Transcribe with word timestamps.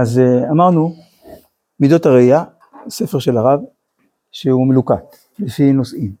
אז 0.00 0.18
אה, 0.18 0.50
אמרנו, 0.50 0.94
מידות 1.80 2.06
הראייה, 2.06 2.44
ספר 2.88 3.18
של 3.18 3.36
הרב, 3.36 3.60
שהוא 4.32 4.66
מלוקט, 4.66 5.16
לפי 5.38 5.72
נושאים. 5.72 6.12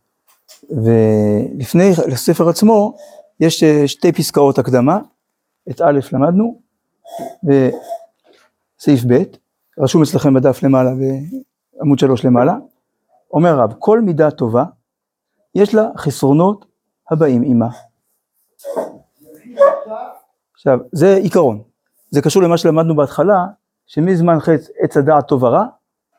ולפני 0.70 1.90
הספר 2.12 2.48
עצמו, 2.48 2.96
יש 3.40 3.62
אה, 3.62 3.88
שתי 3.88 4.12
פסקאות 4.12 4.58
הקדמה, 4.58 4.98
את 5.70 5.80
א' 5.80 6.00
למדנו, 6.12 6.60
וסעיף 7.44 9.00
ב', 9.08 9.22
רשום 9.78 10.02
אצלכם 10.02 10.34
בדף 10.34 10.62
למעלה, 10.62 10.90
בעמוד 11.78 11.98
שלוש 11.98 12.24
למעלה, 12.24 12.54
אומר 13.32 13.60
הרב, 13.60 13.74
כל 13.78 14.00
מידה 14.00 14.30
טובה, 14.30 14.64
יש 15.54 15.74
לה 15.74 15.88
חסרונות 15.96 16.66
הבאים 17.10 17.42
עימה. 17.42 17.68
עכשיו, 20.54 20.78
זה 20.92 21.16
עיקרון, 21.16 21.62
זה 22.10 22.22
קשור 22.22 22.42
למה 22.42 22.58
שלמדנו 22.58 22.96
בהתחלה, 22.96 23.46
שמזמן 23.90 24.40
חץ 24.40 24.68
עץ 24.78 24.96
הדעת 24.96 25.28
טוב 25.28 25.42
ורע, 25.42 25.66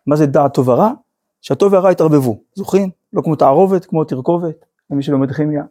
מה 0.08 0.16
זה 0.16 0.26
דעת 0.26 0.54
טוב 0.54 0.68
ורע? 0.68 0.92
שהטוב 1.42 1.74
והרע 1.74 1.90
התערבבו, 1.90 2.40
זוכרים? 2.54 2.90
לא 3.14 3.22
כמו 3.22 3.36
תערובת, 3.36 3.86
כמו 3.86 4.04
תרכובת, 4.04 4.66
למי 4.90 5.04
שלומד 5.04 5.32
כימיה. 5.32 5.64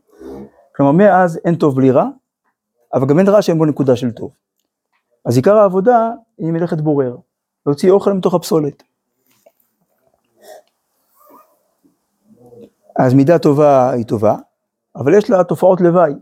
כלומר, 0.77 0.93
מאז 0.93 1.41
אין 1.45 1.55
טוב 1.55 1.77
בלי 1.77 1.91
רע, 1.91 2.09
אבל 2.95 3.07
גם 3.07 3.19
אין 3.19 3.29
רע 3.29 3.43
שאין 3.43 3.59
בו 3.59 3.65
נקודה 3.65 3.97
של 3.97 4.11
טוב. 4.11 4.31
אז 5.25 5.37
עיקר 5.37 5.57
העבודה 5.57 6.11
היא 6.39 6.53
מלאכת 6.53 6.81
בורר, 6.81 7.17
להוציא 7.67 7.91
אוכל 7.91 8.13
מתוך 8.13 8.35
הפסולת. 8.35 8.83
אז 12.97 13.15
מידה 13.15 13.39
טובה 13.39 13.91
היא 13.91 14.05
טובה, 14.07 14.37
אבל 14.97 15.15
יש 15.15 15.31
לה 15.31 15.45
תופעות 15.45 15.81
לוואי, 15.81 16.13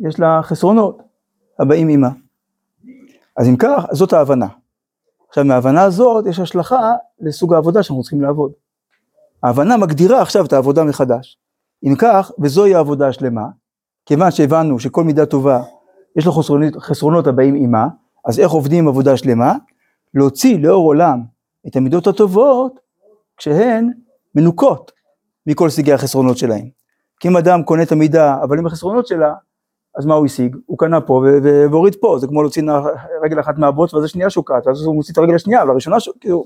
יש 0.00 0.20
לה 0.20 0.40
חסרונות 0.42 1.02
הבאים 1.58 1.88
עימה. 1.88 2.10
אז 3.36 3.48
אם 3.48 3.56
כך, 3.56 3.86
זאת 3.92 4.12
ההבנה. 4.12 4.57
עכשיו 5.28 5.44
מההבנה 5.44 5.82
הזאת 5.82 6.26
יש 6.26 6.38
השלכה 6.38 6.92
לסוג 7.20 7.54
העבודה 7.54 7.82
שאנחנו 7.82 8.02
צריכים 8.02 8.20
לעבוד. 8.20 8.52
ההבנה 9.42 9.76
מגדירה 9.76 10.22
עכשיו 10.22 10.44
את 10.44 10.52
העבודה 10.52 10.84
מחדש. 10.84 11.38
אם 11.84 11.94
כך, 11.98 12.32
וזוהי 12.38 12.74
העבודה 12.74 13.08
השלמה, 13.08 13.46
כיוון 14.06 14.30
שהבנו 14.30 14.80
שכל 14.80 15.04
מידה 15.04 15.26
טובה 15.26 15.62
יש 16.16 16.26
לו 16.26 16.32
חסרונות, 16.32 16.76
חסרונות 16.76 17.26
הבאים 17.26 17.54
עימה, 17.54 17.88
אז 18.24 18.40
איך 18.40 18.50
עובדים 18.50 18.88
עבודה 18.88 19.16
שלמה? 19.16 19.54
להוציא 20.14 20.58
לאור 20.58 20.86
עולם 20.86 21.22
את 21.66 21.76
המידות 21.76 22.06
הטובות 22.06 22.80
כשהן 23.36 23.92
מנוקות 24.34 24.92
מכל 25.46 25.70
סוגי 25.70 25.92
החסרונות 25.92 26.38
שלהם. 26.38 26.68
כי 27.20 27.28
אם 27.28 27.36
אדם 27.36 27.62
קונה 27.62 27.82
את 27.82 27.92
המידה 27.92 28.36
אבל 28.42 28.58
עם 28.58 28.66
החסרונות 28.66 29.06
שלה, 29.06 29.34
אז 29.98 30.06
מה 30.06 30.14
הוא 30.14 30.26
השיג? 30.26 30.56
הוא 30.66 30.78
קנה 30.78 31.00
פה 31.00 31.22
והוריד 31.42 31.96
פה, 32.00 32.18
זה 32.20 32.26
כמו 32.26 32.42
להוציא 32.42 32.62
רגל 33.22 33.40
אחת 33.40 33.58
מהבוץ 33.58 33.94
ואז 33.94 34.04
השנייה 34.04 34.30
שוקעת, 34.30 34.66
אז 34.66 34.82
הוא 34.82 34.94
מוציא 34.94 35.12
את 35.12 35.18
הרגל 35.18 35.34
השנייה, 35.34 35.64
והראשונה 35.64 36.00
שוקעת, 36.00 36.20
כאילו. 36.20 36.44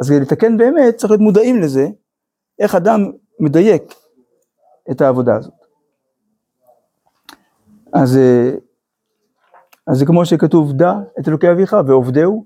אז 0.00 0.10
לתקן 0.10 0.56
באמת 0.56 0.96
צריך 0.96 1.10
להיות 1.10 1.20
מודעים 1.20 1.60
לזה, 1.60 1.88
איך 2.58 2.74
אדם 2.74 3.10
מדייק 3.40 3.94
את 4.90 5.00
העבודה 5.00 5.36
הזאת. 5.36 5.54
אז, 7.92 8.16
אה, 8.16 8.50
אז 9.86 9.98
זה 9.98 10.06
כמו 10.06 10.26
שכתוב 10.26 10.72
דע 10.72 10.94
את 11.20 11.28
אלוקי 11.28 11.50
אביך 11.50 11.76
ועובדהו, 11.86 12.44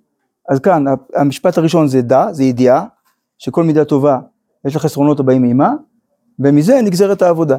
אז 0.49 0.61
כאן 0.61 0.85
המשפט 1.15 1.59
הראשון 1.59 1.89
זה 1.89 2.03
דע, 2.03 2.33
זה 2.33 2.45
ידיעה, 2.45 2.87
שכל 3.39 3.65
מידה 3.65 3.85
טובה 3.85 4.19
יש 4.65 4.75
לה 4.75 4.81
חסרונות 4.81 5.21
הבאים 5.21 5.43
מעימה, 5.43 5.73
ומזה 6.39 6.81
נגזרת 6.83 7.23
העבודה. 7.23 7.59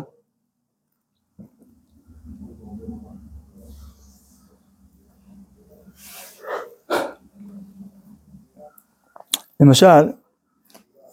למשל, 9.61 10.11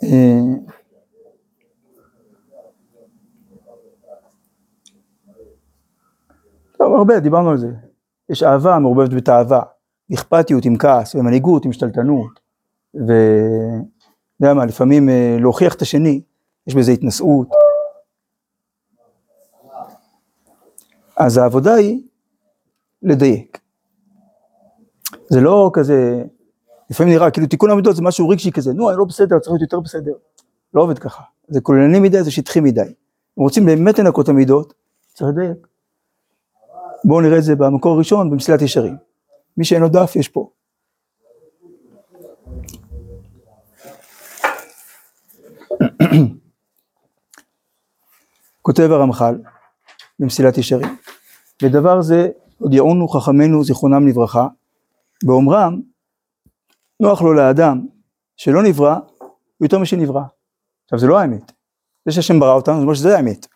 אה, 0.03 0.39
טוב, 6.79 6.95
הרבה, 6.95 7.21
דיברנו 7.21 7.51
על 7.51 7.57
זה. 7.57 7.69
יש 8.29 8.43
אהבה 8.43 8.79
מעורבבת 8.79 9.15
בתאווה, 9.15 9.63
אכפתיות 10.15 10.65
עם 10.65 10.79
כעס, 10.79 11.15
ומנהיגות 11.15 11.65
עם 11.65 11.73
שתלטנות, 11.73 12.41
ואתה 12.95 13.07
יודע 14.41 14.55
מה, 14.55 14.67
לפעמים 14.67 15.09
אה, 15.09 15.37
להוכיח 15.41 15.75
את 15.75 15.83
השני, 15.83 16.23
יש 16.67 16.75
בזה 16.75 16.93
התנשאות. 16.93 17.49
אז 21.17 21.37
העבודה 21.37 21.75
היא 21.75 22.03
לדייק. 23.03 23.59
זה 25.29 25.41
לא 25.41 25.71
כזה, 25.75 26.25
לפעמים 26.91 27.13
נראה 27.13 27.31
כאילו 27.31 27.47
תיקון 27.47 27.71
המידות 27.71 27.97
זה 27.97 28.03
משהו 28.03 28.29
רגשי 28.29 28.53
כזה, 28.53 28.73
נו, 28.73 28.91
אני 28.91 28.99
לא 28.99 29.05
בסדר, 29.05 29.39
צריך 29.39 29.53
להיות 29.53 29.63
יותר 29.63 29.81
בסדר. 29.81 30.13
לא 30.75 30.83
עובד 30.83 30.99
ככה. 30.99 31.23
זה 31.49 31.61
כוללני 31.61 32.01
מדי, 32.01 32.23
זה 32.23 32.31
שטחי 32.31 32.61
מדי. 32.61 32.81
אם 33.39 33.43
רוצים 33.43 33.67
באמת 33.67 33.99
לנקות 33.99 34.25
את 34.25 34.29
המידות, 34.29 34.75
צריך 35.15 35.31
לדייק. 35.31 35.67
בואו 37.05 37.21
נראה 37.21 37.39
את 37.39 37.45
זה 37.45 37.57
במקור 37.57 37.95
הראשון, 37.95 38.31
במסילת 38.31 38.63
ישרים. 38.63 38.97
מי 39.57 39.65
שאין 39.65 39.83
לו 39.83 39.89
דף, 39.89 40.17
יש 40.17 40.29
פה. 40.29 40.51
כותב 48.63 48.89
הרמח"ל 48.91 49.39
במסילת 50.19 50.59
ישרים, 50.59 50.97
ודבר 51.63 52.03
זה 52.03 52.29
עוד 52.61 52.75
יעונו 52.75 53.09
חכמינו 53.09 53.65
זיכרונם 53.65 54.09
לברכה, 54.09 54.47
באומרם 55.25 55.81
נוח 57.03 57.23
לו 57.23 57.33
לאדם 57.33 57.87
שלא 58.37 58.63
נברא, 58.63 58.95
הוא 59.19 59.67
יותר 59.67 59.79
משנברא. 59.79 60.23
עכשיו 60.85 60.99
זה 60.99 61.07
לא 61.07 61.19
האמת. 61.19 61.53
זה 62.05 62.13
שהשם 62.13 62.41
ברא 62.41 62.55
אותנו, 62.55 62.75
זה 62.77 62.83
אומר 62.83 62.95
שזה 62.95 63.17
האמת. 63.17 63.47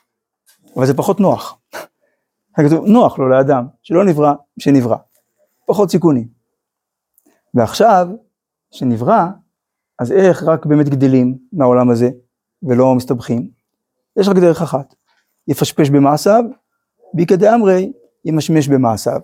אבל 0.77 0.87
זה 0.87 0.95
פחות 0.95 1.21
נוח. 1.21 1.59
נוח 2.87 3.19
לו 3.19 3.29
לאדם 3.29 3.67
שלא 3.83 4.05
נברא, 4.05 4.33
שנברא. 4.59 4.97
פחות 5.67 5.91
סיכונים. 5.91 6.29
ועכשיו, 7.55 8.09
שנברא, 8.71 9.27
אז 9.99 10.13
איך 10.13 10.43
רק 10.43 10.67
באמת 10.67 10.89
גדלים 10.89 11.39
מהעולם 11.53 11.91
הזה 11.91 12.11
ולא 12.63 12.95
מסתבכים? 12.95 13.51
יש 14.17 14.29
רק 14.29 14.37
דרך 14.37 14.63
אחת, 14.63 14.95
יפשפש 15.49 15.91
במעשיו, 15.91 16.45
ביקא 17.15 17.37
דאמרי 17.37 17.93
ימשמש 18.25 18.69
במעשיו. 18.69 19.21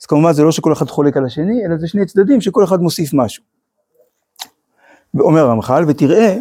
אז 0.00 0.06
כמובן 0.06 0.32
זה 0.32 0.42
לא 0.42 0.52
שכל 0.52 0.72
אחד 0.72 0.86
חולק 0.86 1.16
על 1.16 1.24
השני, 1.24 1.66
אלא 1.66 1.76
זה 1.78 1.88
שני 1.88 2.06
צדדים 2.06 2.40
שכל 2.40 2.64
אחד 2.64 2.80
מוסיף 2.80 3.10
משהו. 3.14 3.57
ואומר 5.14 5.40
הרמח"ל, 5.40 5.84
ותראה 5.88 6.36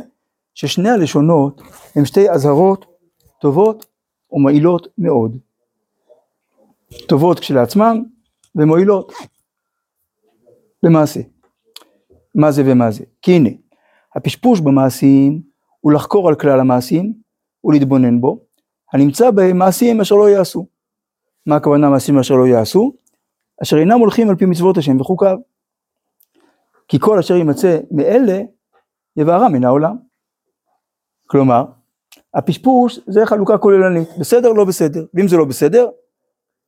ששני 0.54 0.90
הלשונות 0.90 1.62
הם 1.96 2.06
שתי 2.06 2.30
אזהרות 2.30 2.86
טובות 3.42 3.86
ומועילות 4.32 4.88
מאוד. 4.98 5.38
טובות 7.08 7.40
כשלעצמם 7.40 8.04
ומועילות 8.56 9.14
למעשה. 10.84 11.20
מה 12.36 12.52
זה 12.52 12.64
ומה 12.66 12.92
זה? 12.92 13.04
כי 13.22 13.32
הנה, 13.32 13.50
הפשפוש 14.16 14.60
במעשים 14.60 15.42
הוא 15.80 15.92
לחקור 15.92 16.30
על 16.30 16.36
כלל 16.36 16.60
המעשים 16.60 17.14
ולהתבונן 17.64 18.22
בו, 18.22 18.40
הנמצא 18.94 19.32
בהם 19.32 19.58
מעשים 19.58 20.02
אשר 20.02 20.16
לא 20.16 20.30
יעשו. 20.30 20.68
מה 21.46 21.56
הכוונה 21.56 21.90
מעשים 21.90 22.20
אשר 22.20 22.36
לא 22.36 22.48
יעשו? 22.48 22.94
אשר 23.64 23.78
אינם 23.78 24.00
הולכים 24.00 24.30
על 24.30 24.36
פי 24.36 24.46
מצוות 24.46 24.78
השם 24.78 25.02
וחוקיו. 25.02 25.38
כי 26.88 26.98
כל 27.00 27.20
אשר 27.20 27.36
יימצא 27.36 27.78
מאלה 27.92 28.42
יבערה 29.18 29.50
מן 29.50 29.64
העולם. 29.64 29.98
כלומר, 31.28 31.66
הפשפוש 32.34 33.00
זה 33.08 33.26
חלוקה 33.26 33.58
כוללנית, 33.58 34.10
בסדר 34.20 34.50
לא 34.50 34.66
בסדר, 34.66 35.06
ואם 35.14 35.28
זה 35.28 35.38
לא 35.38 35.46
בסדר, 35.46 35.90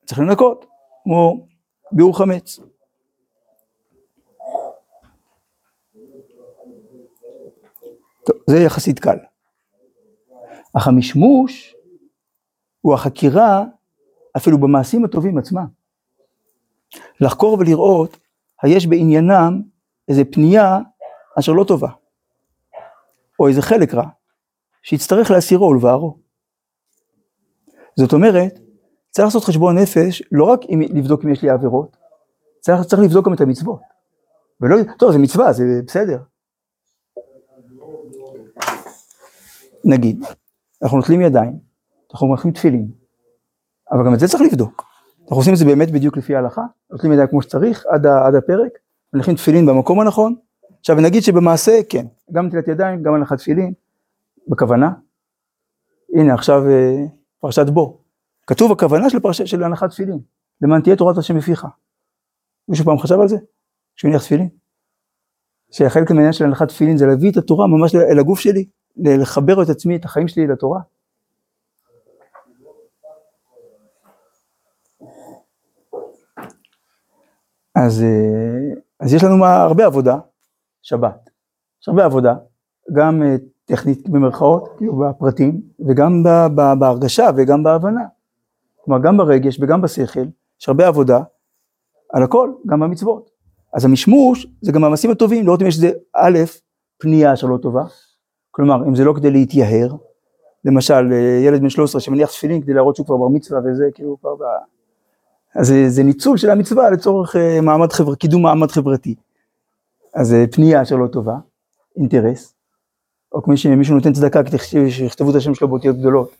צריך 0.05 0.19
לנקות, 0.19 0.65
כמו 1.03 1.47
ביאור 1.91 2.17
חמץ. 2.17 2.59
טוב, 8.25 8.37
זה 8.47 8.57
יחסית 8.59 8.99
קל. 8.99 9.17
אך 10.77 10.87
המשמוש 10.87 11.75
הוא 12.81 12.93
החקירה 12.93 13.63
אפילו 14.37 14.57
במעשים 14.57 15.05
הטובים 15.05 15.37
עצמם. 15.37 15.65
לחקור 17.21 17.57
ולראות 17.59 18.17
היש 18.61 18.87
בעניינם 18.87 19.61
איזה 20.07 20.21
פנייה 20.31 20.79
אשר 21.39 21.51
לא 21.51 21.63
טובה, 21.63 21.89
או 23.39 23.47
איזה 23.47 23.61
חלק 23.61 23.93
רע, 23.93 24.09
שיצטרך 24.83 25.31
להסירו 25.31 25.65
ולבערו. 25.65 26.17
זאת 27.95 28.13
אומרת, 28.13 28.59
צריך 29.09 29.25
לעשות 29.25 29.43
חשבון 29.43 29.77
נפש, 29.77 30.23
לא 30.31 30.43
רק 30.43 30.59
אם, 30.69 30.81
לבדוק 30.81 31.25
אם 31.25 31.29
יש 31.29 31.41
לי 31.41 31.49
עבירות, 31.49 31.97
צריך, 32.59 32.81
צריך 32.81 33.01
לבדוק 33.01 33.25
גם 33.25 33.33
את 33.33 33.41
המצוות. 33.41 33.79
ולא, 34.61 34.75
טוב, 34.97 35.11
זה 35.11 35.17
מצווה, 35.17 35.53
זה 35.53 35.63
בסדר. 35.87 36.19
נגיד, 39.85 40.25
אנחנו 40.83 40.97
נוטלים 40.97 41.21
ידיים, 41.21 41.59
אנחנו 42.13 42.27
מלכים 42.27 42.51
תפילין, 42.51 42.91
אבל 43.91 44.05
גם 44.05 44.13
את 44.13 44.19
זה 44.19 44.27
צריך 44.27 44.41
לבדוק. 44.41 44.83
אנחנו 45.21 45.37
עושים 45.37 45.53
את 45.53 45.57
זה 45.57 45.65
באמת 45.65 45.91
בדיוק 45.91 46.17
לפי 46.17 46.35
ההלכה, 46.35 46.61
נוטלים 46.91 47.13
ידיים 47.13 47.27
כמו 47.27 47.41
שצריך 47.41 47.85
עד, 47.85 48.05
עד 48.05 48.35
הפרק, 48.35 48.71
מניחים 49.13 49.35
תפילין 49.35 49.65
במקום 49.65 49.99
הנכון, 49.99 50.35
עכשיו 50.79 50.95
נגיד 50.95 51.23
שבמעשה 51.23 51.79
כן, 51.89 52.05
גם 52.31 52.45
נטילת 52.45 52.67
ידיים, 52.67 53.03
גם 53.03 53.13
הנחת 53.13 53.37
תפילין, 53.37 53.73
בכוונה, 54.47 54.91
הנה 56.15 56.33
עכשיו 56.33 56.69
אה, 56.69 57.05
פרשת 57.39 57.69
בו, 57.69 57.97
כתוב 58.47 58.71
הכוונה 58.71 59.09
של, 59.09 59.19
פרש... 59.19 59.41
של 59.41 59.63
הנחת 59.63 59.89
תפילין, 59.89 60.19
למען 60.61 60.81
תהיה 60.81 60.95
תורת 60.95 61.17
השם 61.17 61.37
בפיך. 61.37 61.67
מישהו 62.67 62.85
פעם 62.85 62.99
חשב 62.99 63.19
על 63.19 63.27
זה? 63.27 63.37
שהוא 63.95 64.09
הניח 64.09 64.21
תפילין? 64.21 64.49
שחלק 65.71 66.11
מהעניין 66.11 66.33
של 66.33 66.45
הנחת 66.45 66.67
תפילין 66.67 66.97
זה 66.97 67.05
להביא 67.05 67.31
את 67.31 67.37
התורה 67.37 67.67
ממש 67.67 67.95
אל 67.95 68.19
הגוף 68.19 68.39
שלי, 68.39 68.65
לחבר 68.97 69.63
את 69.63 69.69
עצמי, 69.69 69.95
את 69.95 70.05
החיים 70.05 70.27
שלי 70.27 70.47
לתורה. 70.47 70.79
אז, 77.75 78.03
אה, 78.03 78.81
אז 78.99 79.13
יש 79.13 79.23
לנו 79.23 79.45
הרבה 79.45 79.85
עבודה, 79.85 80.17
שבת. 80.81 81.29
יש 81.81 81.89
הרבה 81.89 82.05
עבודה, 82.05 82.35
גם 82.93 83.23
אה, 83.23 83.35
טכנית 83.65 84.09
במרכאות, 84.09 84.69
כאילו 84.77 84.95
בפרטים, 84.97 85.61
וגם 85.87 86.23
בהרגשה 86.79 87.29
וגם 87.37 87.63
בהבנה. 87.63 88.05
כלומר, 88.85 89.01
גם 89.01 89.17
ברגש 89.17 89.57
וגם 89.61 89.81
בשכל, 89.81 90.25
יש 90.61 90.67
הרבה 90.69 90.87
עבודה 90.87 91.19
על 92.13 92.23
הכל, 92.23 92.51
גם 92.67 92.79
במצוות. 92.79 93.29
אז 93.73 93.85
המשמוש 93.85 94.47
זה 94.61 94.71
גם 94.71 94.83
המעשים 94.83 95.11
הטובים, 95.11 95.45
לראות 95.45 95.61
אם 95.61 95.67
יש 95.67 95.75
איזה 95.75 95.91
א', 96.15 96.37
פנייה 96.97 97.35
שלא 97.35 97.57
טובה, 97.61 97.83
כלומר, 98.51 98.87
אם 98.87 98.95
זה 98.95 99.03
לא 99.03 99.13
כדי 99.13 99.31
להתייהר, 99.31 99.95
למשל, 100.65 101.09
אה, 101.11 101.41
ילד 101.45 101.61
בן 101.61 101.69
13 101.69 102.01
שמניח 102.01 102.29
תפילין 102.29 102.61
כדי 102.61 102.73
להראות 102.73 102.95
שהוא 102.95 103.05
כבר 103.05 103.17
בר 103.17 103.27
מצווה 103.27 103.59
וזה, 103.65 103.83
כאילו 103.93 104.17
כבר 104.21 104.35
ב... 104.35 104.43
אז 105.55 105.67
זה, 105.67 105.89
זה 105.89 106.03
ניצול 106.03 106.37
של 106.37 106.49
המצווה 106.49 106.89
לצורך 106.89 107.35
אה, 107.35 107.61
מעמד 107.61 107.91
חבר, 107.91 108.15
קידום 108.15 108.41
מעמד 108.41 108.71
חברתי. 108.71 109.15
אז 110.13 110.27
זה 110.27 110.45
פנייה 110.51 110.85
שלא 110.85 111.07
טובה, 111.07 111.37
אינטרס, 111.97 112.55
או 113.31 113.43
כמו 113.43 113.57
שמישהו 113.57 113.95
נותן 113.95 114.13
צדקה 114.13 114.39
שיכתבו 114.89 115.31
את 115.31 115.35
השם 115.35 115.55
שלו 115.55 115.67
באותיות 115.67 115.97
גדולות, 115.97 116.31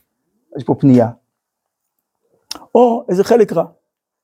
יש 0.56 0.64
פה 0.64 0.74
פנייה. 0.74 1.10
או 2.74 3.04
איזה 3.08 3.24
חלק 3.24 3.52
רע, 3.52 3.64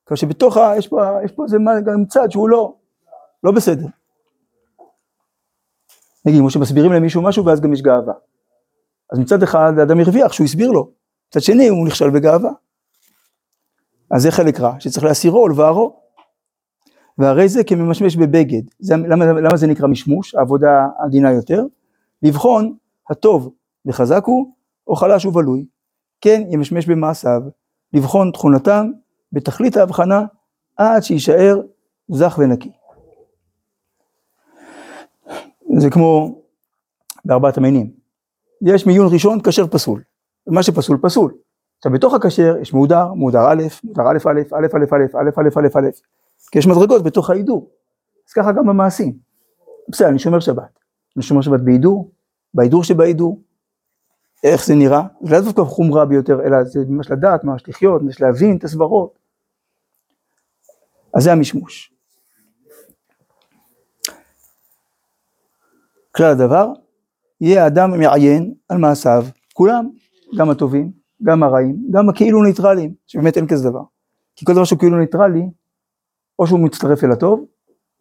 כלומר 0.05 0.17
שבתוך 0.17 0.57
ה... 0.57 0.75
יש 0.79 0.89
פה, 0.89 1.03
יש 1.25 1.33
פה 1.33 1.45
איזה 1.45 1.57
גם 1.87 2.05
צד 2.05 2.31
שהוא 2.31 2.49
לא, 2.49 2.75
לא 3.45 3.53
בסדר. 3.53 3.87
נגיד, 6.27 6.41
כמו 6.41 6.51
שמסבירים 6.51 6.93
למישהו 6.93 7.23
משהו 7.23 7.45
ואז 7.45 7.61
גם 7.61 7.73
יש 7.73 7.83
גאווה. 7.83 8.15
אז 9.13 9.19
מצד 9.19 9.43
אחד 9.43 9.73
האדם 9.79 10.01
הרוויח 10.01 10.33
שהוא 10.33 10.45
הסביר 10.45 10.71
לו, 10.71 10.91
מצד 11.29 11.41
שני 11.41 11.69
הוא 11.69 11.87
נכשל 11.87 12.11
בגאווה. 12.11 12.51
אז 14.11 14.23
זה 14.23 14.31
חלק 14.31 14.61
רע, 14.61 14.81
שצריך 14.81 15.05
להסירו 15.05 15.43
ולבערו. 15.43 16.06
והרי 17.19 17.49
זה 17.49 17.65
כממשמש 17.65 18.17
בבגד. 18.17 18.63
זה, 18.79 18.97
למה, 18.97 19.25
למה 19.25 19.57
זה 19.57 19.67
נקרא 19.67 19.89
משמוש? 19.89 20.35
העבודה 20.35 20.87
עדינה 20.99 21.33
יותר. 21.33 21.65
לבחון 22.23 22.77
הטוב 23.11 23.53
וחזק 23.87 24.23
הוא, 24.25 24.53
או 24.87 24.97
חלש 24.97 25.27
ובלוי. 25.27 25.67
כן 26.21 26.43
ימשמש 26.51 26.87
במעשיו, 26.87 27.43
לבחון 27.93 28.31
תכונתם 28.31 28.91
בתכלית 29.33 29.77
ההבחנה 29.77 30.25
עד 30.77 31.03
שיישאר 31.03 31.61
זך 32.09 32.39
ונקי. 32.39 32.71
זה 35.79 35.91
כמו 35.91 36.41
בארבעת 37.25 37.59
המינים. 37.59 37.91
יש 38.63 38.87
מיון 38.87 39.09
ראשון 39.13 39.39
כשר 39.41 39.67
פסול, 39.67 40.03
מה 40.47 40.63
שפסול 40.63 40.99
פסול. 41.03 41.35
עכשיו 41.79 41.93
בתוך 41.93 42.15
הכשר 42.15 42.57
יש 42.61 42.75
מעודר, 42.75 43.13
מעודר 43.13 43.49
א', 43.49 43.63
מעודר 43.85 44.03
א' 44.03 44.19
א', 44.29 44.41
א' 44.55 44.67
א' 44.75 44.85
א', 44.95 45.19
א' 45.19 45.31
א' 45.37 45.59
א' 45.59 45.79
א', 45.79 45.89
כי 46.51 46.59
יש 46.59 46.67
מדרגות 46.67 47.03
בתוך 47.03 47.31
ההידור. 47.31 47.71
אז 48.29 48.33
ככה 48.33 48.53
גם 48.53 48.67
במעשים. 48.67 49.19
בסדר, 49.89 50.09
אני 50.09 50.19
שומר 50.19 50.41
שבת. 50.41 50.79
אני 51.17 51.23
שומר 51.23 51.41
שבת 51.41 51.61
בהידור, 51.61 52.11
בהידור 52.55 52.85
שבהידור. 52.85 53.43
איך 54.45 54.67
זה 54.67 54.75
נראה? 54.75 55.03
זה 55.23 55.35
לא 55.35 55.41
דווקא 55.41 55.63
חומרה 55.63 56.05
ביותר, 56.05 56.41
אלא 56.47 56.65
זה 56.65 56.81
ממש 56.89 57.11
לדעת, 57.11 57.45
ממש 57.45 57.63
לחיות, 57.69 58.03
ממש 58.03 58.21
להבין 58.21 58.57
את 58.57 58.65
הסברות. 58.65 59.19
אז 61.15 61.23
זה 61.23 61.33
המשמוש. 61.33 61.93
כלל 66.17 66.31
הדבר, 66.31 66.73
יהיה 67.41 67.67
אדם 67.67 67.91
מעיין 67.99 68.55
על 68.69 68.79
מעשיו, 68.79 69.25
כולם, 69.53 69.91
גם 70.39 70.51
הטובים, 70.51 70.93
גם 71.23 71.43
הרעים, 71.43 71.77
גם 71.91 72.09
הכאילו 72.09 72.43
ניטרלים, 72.43 72.95
שבאמת 73.07 73.37
אין 73.37 73.47
כזה 73.47 73.71
דבר. 73.71 73.83
כי 74.37 74.45
כל 74.45 74.53
דבר 74.53 74.65
שהוא 74.65 74.79
כאילו 74.79 74.99
ניטרלי, 74.99 75.43
או 76.39 76.47
שהוא 76.47 76.61
מצטרף 76.61 77.05
אל 77.05 77.13
הטוב, 77.13 77.47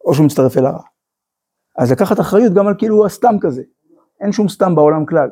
או 0.04 0.14
שהוא 0.14 0.26
מצטרף 0.26 0.56
אל 0.56 0.66
הרע. 0.66 0.82
אז 1.78 1.92
לקחת 1.92 2.20
אחריות 2.20 2.52
גם 2.52 2.66
על 2.66 2.74
כאילו 2.78 3.06
הסתם 3.06 3.36
כזה. 3.40 3.62
אין 4.20 4.32
שום 4.32 4.48
סתם 4.48 4.74
בעולם 4.74 5.06
כלל. 5.06 5.28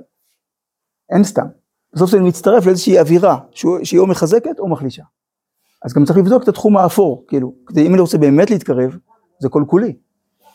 אין 1.10 1.24
סתם. 1.24 1.46
בסוף 1.92 2.10
זה 2.10 2.20
מצטרף 2.20 2.66
לאיזושהי 2.66 2.98
אווירה, 2.98 3.38
שהיא 3.82 4.00
או 4.00 4.06
מחזקת 4.06 4.58
או 4.58 4.68
מחלישה. 4.68 5.02
אז 5.84 5.92
גם 5.94 6.04
צריך 6.04 6.18
לבדוק 6.18 6.42
את 6.42 6.48
התחום 6.48 6.76
האפור, 6.76 7.24
כאילו, 7.28 7.54
כדי 7.66 7.86
אם 7.86 7.92
אני 7.92 8.00
רוצה 8.00 8.18
באמת 8.18 8.50
להתקרב, 8.50 8.96
זה 9.38 9.48
כל 9.48 9.64
כולי. 9.66 9.96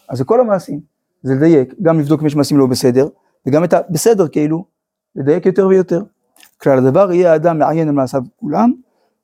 אז 0.09 0.17
זה 0.17 0.23
כל 0.23 0.39
המעשים. 0.39 0.79
זה 1.23 1.35
לדייק, 1.35 1.73
גם 1.81 1.99
לבדוק 1.99 2.21
אם 2.21 2.27
יש 2.27 2.35
מעשים 2.35 2.57
לא 2.57 2.65
בסדר, 2.65 3.07
וגם 3.47 3.63
את 3.63 3.73
הבסדר 3.73 4.27
כאילו, 4.27 4.65
לדייק 5.15 5.45
יותר 5.45 5.67
ויותר. 5.67 6.03
כלל 6.61 6.77
הדבר 6.77 7.11
יהיה 7.11 7.31
האדם 7.31 7.59
מעיין 7.59 7.87
על 7.87 7.93
מעשיו 7.93 8.21
כולם, 8.35 8.71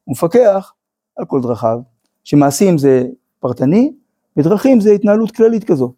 ומפקח 0.08 0.74
על 1.18 1.26
כל 1.26 1.42
דרכיו, 1.42 1.80
שמעשים 2.26 2.78
זה 2.78 3.04
פרטני, 3.40 3.94
ודרכים 4.38 4.80
זה 4.80 4.92
התנהלות 4.92 5.32
כללית 5.32 5.64
כזאת. 5.64 5.92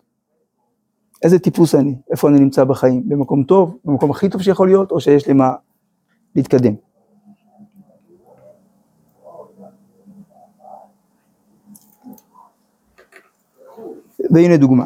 איזה 1.23 1.39
טיפוס 1.39 1.75
אני, 1.75 1.95
איפה 2.11 2.29
אני 2.29 2.39
נמצא 2.39 2.63
בחיים, 2.63 3.09
במקום 3.09 3.43
טוב, 3.43 3.77
במקום 3.85 4.11
הכי 4.11 4.29
טוב 4.29 4.41
שיכול 4.41 4.67
להיות, 4.67 4.91
או 4.91 5.01
שיש 5.01 5.27
לי 5.27 5.33
מה 5.33 5.53
להתקדם. 6.35 6.73
והנה 14.31 14.57
דוגמה. 14.57 14.85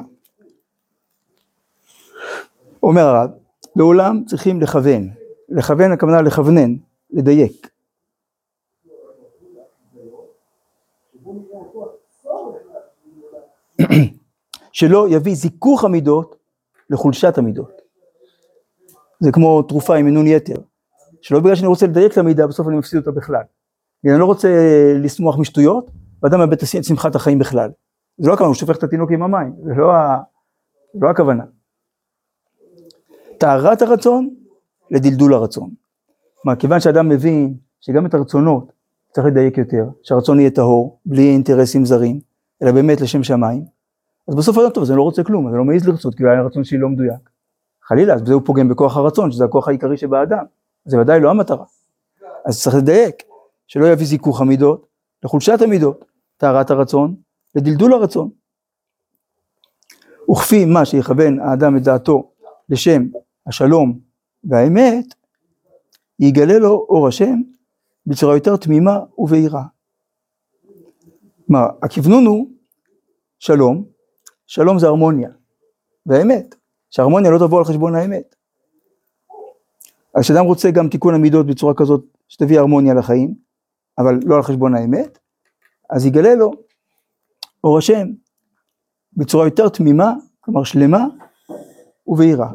אומר 2.83 3.01
הרב, 3.01 3.29
לעולם 3.75 4.23
צריכים 4.25 4.61
לכוון, 4.61 5.09
לכוון 5.49 5.91
הכוונה 5.91 6.21
לכוונן, 6.21 6.75
לדייק. 7.11 7.70
שלא 14.71 15.07
יביא 15.09 15.35
זיכוך 15.35 15.83
המידות 15.83 16.35
לחולשת 16.89 17.37
המידות. 17.37 17.81
זה 19.19 19.31
כמו 19.31 19.61
תרופה 19.61 19.95
עם 19.95 20.05
מינון 20.05 20.27
יתר, 20.27 20.55
שלא 21.21 21.39
בגלל 21.39 21.55
שאני 21.55 21.67
רוצה 21.67 21.87
לדייק 21.87 22.11
את 22.11 22.17
המידה, 22.17 22.47
בסוף 22.47 22.67
אני 22.67 22.77
מפסיד 22.77 22.99
אותה 22.99 23.11
בכלל. 23.11 23.43
אני 24.05 24.19
לא 24.19 24.25
רוצה 24.25 24.49
לשמוח 24.99 25.37
משטויות, 25.37 25.91
ואדם 26.23 26.39
מאבד 26.39 26.53
את 26.53 26.83
שמחת 26.83 27.15
החיים 27.15 27.39
בכלל. 27.39 27.69
זה 28.17 28.27
לא 28.27 28.33
הכוונה, 28.33 28.47
הוא 28.47 28.55
שופך 28.55 28.77
את 28.77 28.83
התינוק 28.83 29.11
עם 29.11 29.23
המים, 29.23 29.53
זה 29.63 29.73
לא, 29.77 29.91
ה... 29.91 30.17
לא 31.01 31.09
הכוונה. 31.09 31.43
טהרת 33.37 33.81
הרצון 33.81 34.29
לדלדול 34.91 35.33
הרצון. 35.33 35.69
כלומר, 36.41 36.59
כיוון 36.59 36.79
שאדם 36.79 37.09
מבין 37.09 37.53
שגם 37.81 38.05
את 38.05 38.13
הרצונות 38.13 38.71
צריך 39.11 39.27
לדייק 39.27 39.57
יותר, 39.57 39.85
שהרצון 40.03 40.39
יהיה 40.39 40.51
טהור, 40.51 40.99
בלי 41.05 41.29
אינטרסים 41.29 41.85
זרים, 41.85 42.19
אלא 42.61 42.71
באמת 42.71 43.01
לשם 43.01 43.23
שמיים, 43.23 43.65
אז 44.27 44.35
בסוף 44.35 44.57
היום 44.57 44.71
טוב, 44.71 44.83
אז 44.83 44.91
אני 44.91 44.97
לא 44.97 45.03
רוצה 45.03 45.23
כלום, 45.23 45.47
אז 45.47 45.53
אני 45.53 45.57
לא 45.57 45.65
מעז 45.65 45.87
לרצות, 45.87 46.15
כי 46.15 46.23
הרצון 46.25 46.63
שלי 46.63 46.77
לא 46.77 46.89
מדויק. 46.89 47.29
חלילה, 47.83 48.13
אז 48.13 48.21
בזה 48.21 48.33
הוא 48.33 48.41
פוגם 48.45 48.69
בכוח 48.69 48.97
הרצון, 48.97 49.31
שזה 49.31 49.45
הכוח 49.45 49.67
העיקרי 49.67 49.97
שבאדם. 49.97 50.45
זה 50.85 50.99
ודאי 50.99 51.19
לא 51.19 51.29
המטרה. 51.29 51.65
אז 52.45 52.61
צריך 52.61 52.75
לדייק, 52.75 53.23
שלא 53.67 53.85
יביא 53.85 54.05
זיכוך 54.05 54.41
המידות 54.41 54.87
לחולשת 55.23 55.61
המידות, 55.61 56.05
טהרת 56.37 56.71
הרצון 56.71 57.15
לדלדול 57.55 57.93
הרצון. 57.93 58.29
וכפי 60.31 60.65
מה 60.65 60.85
שיכוון 60.85 61.39
האדם 61.39 61.77
את 61.77 61.83
דעתו 61.83 62.31
לשם 62.69 63.03
השלום 63.47 63.99
והאמת, 64.43 65.05
יגלה 66.19 66.59
לו 66.59 66.85
אור 66.89 67.07
השם 67.07 67.41
בצורה 68.05 68.35
יותר 68.35 68.55
תמימה 68.55 68.99
ובהירה. 69.17 69.63
כלומר, 71.51 71.67
הכוונון 71.83 72.25
הוא 72.25 72.47
שלום, 73.39 73.85
שלום 74.47 74.79
זה 74.79 74.87
הרמוניה, 74.87 75.29
והאמת, 76.05 76.55
שהרמוניה 76.89 77.31
לא 77.31 77.37
תבוא 77.37 77.59
על 77.59 77.65
חשבון 77.65 77.95
האמת. 77.95 78.35
אז 80.15 80.23
כשאדם 80.23 80.45
רוצה 80.45 80.71
גם 80.71 80.89
תיקון 80.89 81.13
המידות 81.13 81.47
בצורה 81.47 81.73
כזאת 81.73 82.05
שתביא 82.27 82.59
הרמוניה 82.59 82.93
לחיים, 82.93 83.35
אבל 83.97 84.19
לא 84.25 84.35
על 84.35 84.43
חשבון 84.43 84.75
האמת, 84.75 85.19
אז 85.89 86.05
יגלה 86.05 86.35
לו 86.35 86.51
אור 87.63 87.77
השם 87.77 88.07
בצורה 89.13 89.47
יותר 89.47 89.69
תמימה, 89.69 90.13
כלומר 90.39 90.63
שלמה 90.63 91.05
ובהירה. 92.07 92.51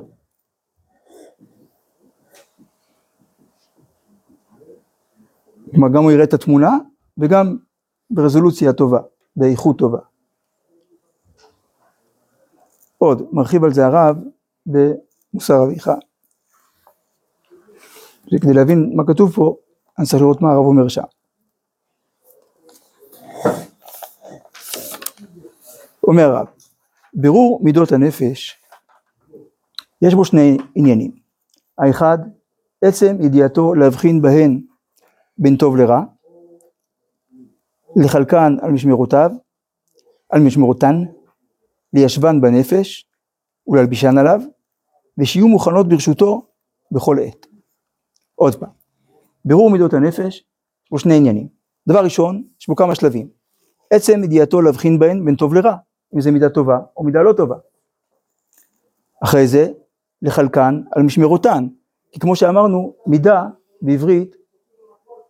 כלומר 5.71 5.89
גם 5.95 6.03
הוא 6.03 6.13
יראה 6.13 6.25
את 6.25 6.35
התמונה 6.35 6.71
וגם 7.19 7.57
ברזולוציה 8.11 8.73
טובה, 8.73 8.99
באיכות 9.37 9.79
טובה. 9.79 9.99
עוד, 12.99 13.23
מרחיב 13.33 13.65
על 13.65 13.73
זה 13.73 13.87
הרב 13.87 14.17
במוסר 14.67 15.65
אביך. 15.65 15.91
כדי 18.41 18.53
להבין 18.55 18.93
מה 18.95 19.03
כתוב 19.07 19.33
פה, 19.33 19.57
אני 19.99 20.07
צריך 20.07 20.23
לראות 20.23 20.43
מה 20.43 20.53
הרב 20.53 20.65
אומר 20.65 20.89
שם. 20.89 21.03
אומר 26.05 26.23
הרב, 26.23 26.47
בירור 27.15 27.61
מידות 27.65 27.93
הנפש, 27.93 28.63
יש 30.03 30.15
בו 30.15 30.25
שני 30.25 30.57
עניינים. 30.75 31.11
האחד, 31.79 32.19
עצם 32.85 33.17
ידיעתו 33.21 33.75
להבחין 33.75 34.23
בהן 34.23 34.61
בין 35.39 35.57
טוב 35.57 35.77
לרע, 35.77 36.01
לחלקן 37.97 38.57
על 38.63 38.73
משמרותיו, 38.73 39.31
על 40.31 40.43
משמרותן, 40.43 41.03
ליישבן 41.93 42.41
בנפש 42.41 43.11
ולהלבישן 43.67 44.19
עליו, 44.19 44.41
ושיהיו 45.19 45.49
מוכנות 45.49 45.89
ברשותו 45.89 46.47
בכל 46.93 47.17
עת. 47.23 47.47
עוד 48.35 48.55
פעם, 48.55 48.71
בירור 49.45 49.71
מידות 49.71 49.95
הנפש, 49.95 50.45
בו 50.91 50.99
שני 50.99 51.17
עניינים. 51.17 51.49
דבר 51.89 52.05
ראשון, 52.05 52.43
יש 52.61 52.69
בו 52.69 52.77
כמה 52.77 52.95
שלבים. 52.95 53.29
עצם 53.91 54.25
ידיעתו 54.25 54.63
להבחין 54.63 54.99
בהן 54.99 55.25
בין 55.25 55.37
טוב 55.37 55.55
לרע, 55.55 55.77
אם 56.15 56.21
זה 56.21 56.31
מידה 56.31 56.49
טובה 56.49 56.79
או 56.97 57.05
מידה 57.05 57.23
לא 57.23 57.33
טובה. 57.33 57.57
אחרי 59.25 59.47
זה, 59.47 59.69
לחלקן 60.23 60.83
על 60.93 61.03
משמרותן, 61.03 61.67
כי 62.13 62.21
כמו 62.21 62.37
שאמרנו, 62.37 62.95
מידה 63.07 63.45
בעברית, 63.83 64.37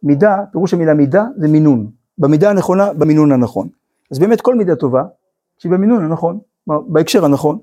מידה, 0.02 0.36
פירוש 0.52 0.74
המילה 0.74 0.94
מידה 0.94 1.24
זה 1.36 1.48
מינון, 1.48 1.90
במידה 2.18 2.50
הנכונה, 2.50 2.92
במינון 2.92 3.32
הנכון. 3.32 3.68
אז 4.10 4.18
באמת 4.18 4.40
כל 4.40 4.54
מידה 4.54 4.76
טובה, 4.76 5.04
שהיא 5.58 5.72
במינון 5.72 6.04
הנכון, 6.04 6.38
בהקשר 6.66 7.24
הנכון. 7.24 7.58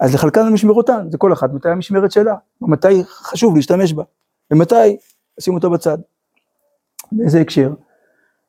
אז 0.00 0.14
לחלקן 0.14 0.40
על 0.40 0.52
משמרותן, 0.52 1.06
זה 1.10 1.18
כל 1.18 1.32
אחת 1.32 1.52
מתי 1.52 1.68
המשמרת 1.68 2.12
שלה, 2.12 2.34
מתי 2.60 3.04
חשוב 3.04 3.56
להשתמש 3.56 3.92
בה, 3.92 4.02
ומתי 4.50 4.96
לשים 5.38 5.54
אותה 5.54 5.68
בצד. 5.68 5.98
באיזה 7.12 7.40
הקשר? 7.40 7.72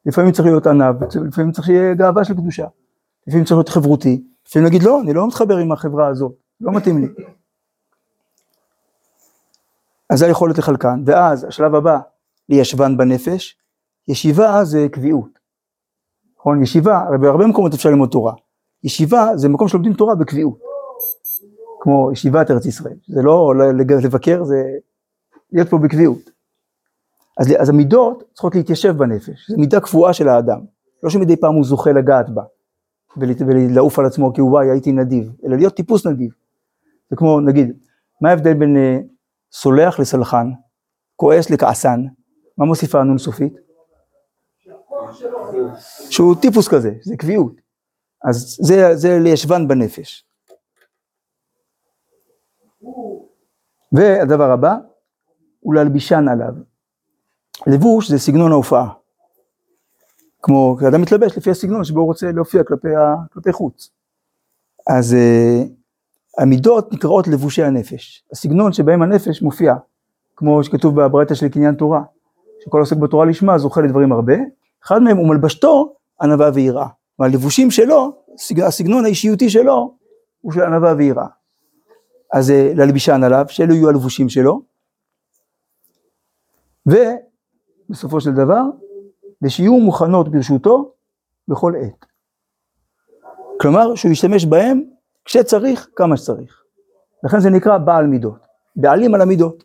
לפעמים 0.05 0.31
צריך 0.31 0.45
להיות 0.45 0.67
ענב, 0.67 0.95
לפעמים 1.27 1.51
צריך 1.51 1.67
שיהיה 1.67 1.93
גאווה 1.93 2.23
של 2.23 2.33
קדושה, 2.33 2.67
לפעמים 3.27 3.45
צריך 3.45 3.57
להיות 3.57 3.69
חברותי, 3.69 4.23
לפעמים 4.47 4.63
להגיד 4.63 4.83
לא, 4.83 5.01
אני 5.01 5.13
לא 5.13 5.27
מתחבר 5.27 5.57
עם 5.57 5.71
החברה 5.71 6.07
הזאת, 6.07 6.31
לא 6.61 6.71
מתאים 6.71 7.01
לי. 7.01 7.07
אז 10.09 10.19
זה 10.19 10.25
היכולת 10.25 10.57
לחלקן, 10.57 11.03
ואז 11.05 11.43
השלב 11.43 11.75
הבא, 11.75 11.99
לישבן 12.49 12.97
בנפש, 12.97 13.57
ישיבה 14.07 14.63
זה 14.63 14.87
קביעות. 14.91 15.39
נכון? 16.39 16.63
ישיבה, 16.63 17.05
בהרבה 17.21 17.47
מקומות 17.47 17.73
אפשר 17.73 17.89
ללמוד 17.89 18.09
תורה. 18.09 18.33
ישיבה 18.83 19.37
זה 19.37 19.49
מקום 19.49 19.67
שלומדים 19.67 19.93
תורה 19.93 20.15
בקביעות. 20.15 20.59
כמו 21.79 22.11
ישיבת 22.11 22.51
ארץ 22.51 22.65
ישראל. 22.65 22.95
זה 23.07 23.21
לא 23.21 23.53
לבקר, 24.03 24.43
זה 24.43 24.63
להיות 25.51 25.69
פה 25.69 25.77
בקביעות. 25.77 26.19
אז, 27.37 27.47
אז 27.59 27.69
המידות 27.69 28.23
צריכות 28.33 28.55
להתיישב 28.55 28.97
בנפש, 28.97 29.49
זו 29.49 29.57
מידה 29.57 29.79
קבועה 29.79 30.13
של 30.13 30.27
האדם. 30.27 30.59
לא 31.03 31.09
שמדי 31.09 31.35
פעם 31.35 31.55
הוא 31.55 31.63
זוכה 31.63 31.91
לגעת 31.91 32.29
בה, 32.29 32.43
ולעוף 33.17 33.99
על 33.99 34.05
עצמו 34.05 34.33
כי 34.33 34.41
וואי 34.41 34.69
הייתי 34.69 34.91
נדיב, 34.91 35.31
אלא 35.45 35.55
להיות 35.57 35.75
טיפוס 35.75 36.07
נדיב. 36.07 36.31
זה 37.09 37.15
כמו 37.15 37.39
נגיד, 37.39 37.77
מה 38.21 38.29
ההבדל 38.29 38.53
בין 38.53 38.77
אה, 38.77 38.99
סולח 39.51 39.99
לסלחן, 39.99 40.51
כועס 41.15 41.49
לכעסן, 41.49 42.03
מה 42.57 42.65
מוסיפה 42.65 42.99
הנון 42.99 43.17
סופית? 43.17 43.53
שהוא 46.09 46.35
טיפוס 46.41 46.67
כזה, 46.67 46.91
זה 47.01 47.17
קביעות. 47.17 47.53
אז 48.23 48.57
זה, 48.59 48.95
זה 48.95 49.19
לישבן 49.19 49.67
בנפש. 49.67 50.25
והדבר 53.91 54.51
הבא, 54.51 54.75
הוא 55.59 55.75
להלבישן 55.75 56.25
עליו. 56.31 56.53
לבוש 57.67 58.11
זה 58.11 58.19
סגנון 58.19 58.51
ההופעה. 58.51 58.89
כמו, 60.41 60.77
אדם 60.89 61.01
מתלבש 61.01 61.37
לפי 61.37 61.51
הסגנון 61.51 61.83
שבו 61.83 61.99
הוא 61.99 62.07
רוצה 62.07 62.31
להופיע 62.31 62.63
כלפי, 62.63 62.95
ה, 62.95 63.15
כלפי 63.33 63.51
חוץ. 63.51 63.89
אז 64.87 65.13
uh, 65.13 66.41
המידות 66.41 66.93
נקראות 66.93 67.27
לבושי 67.27 67.63
הנפש. 67.63 68.23
הסגנון 68.31 68.73
שבהם 68.73 69.01
הנפש 69.01 69.41
מופיע, 69.41 69.75
כמו 70.35 70.63
שכתוב 70.63 71.01
בברייתא 71.01 71.35
של 71.35 71.49
קניין 71.49 71.75
תורה, 71.75 72.01
שכל 72.63 72.79
עוסק 72.79 72.97
בתורה 72.97 73.25
לשמה 73.25 73.57
זוכה 73.57 73.81
לדברים 73.81 74.11
הרבה, 74.11 74.35
אחד 74.85 75.01
מהם 75.01 75.17
הוא 75.17 75.29
מלבשתו 75.29 75.95
ענווה 76.21 76.49
ויראה. 76.53 76.87
והלבושים 77.19 77.71
שלו, 77.71 78.23
הסגנון 78.67 79.05
האישיותי 79.05 79.49
שלו, 79.49 79.97
הוא 80.41 80.53
של 80.53 80.61
ענווה 80.61 80.93
ויראה. 80.97 81.25
אז 82.33 82.51
אה, 82.51 82.71
ללבישן 82.75 83.23
עליו, 83.23 83.45
שאלו 83.49 83.73
יהיו 83.73 83.89
הלבושים 83.89 84.29
שלו, 84.29 84.61
ובסופו 86.85 88.21
של 88.21 88.31
דבר, 88.31 88.61
ושיהיו 89.41 89.73
מוכנות 89.73 90.29
ברשותו 90.29 90.93
בכל 91.47 91.73
עת. 91.75 92.05
כלומר, 93.61 93.95
שהוא 93.95 94.11
ישתמש 94.11 94.45
בהם 94.45 94.83
כשצריך, 95.25 95.89
כמה 95.95 96.17
שצריך. 96.17 96.63
לכן 97.23 97.39
זה 97.39 97.49
נקרא 97.49 97.77
בעל 97.77 98.07
מידות, 98.07 98.47
בעלים 98.75 99.15
על 99.15 99.21
המידות. 99.21 99.63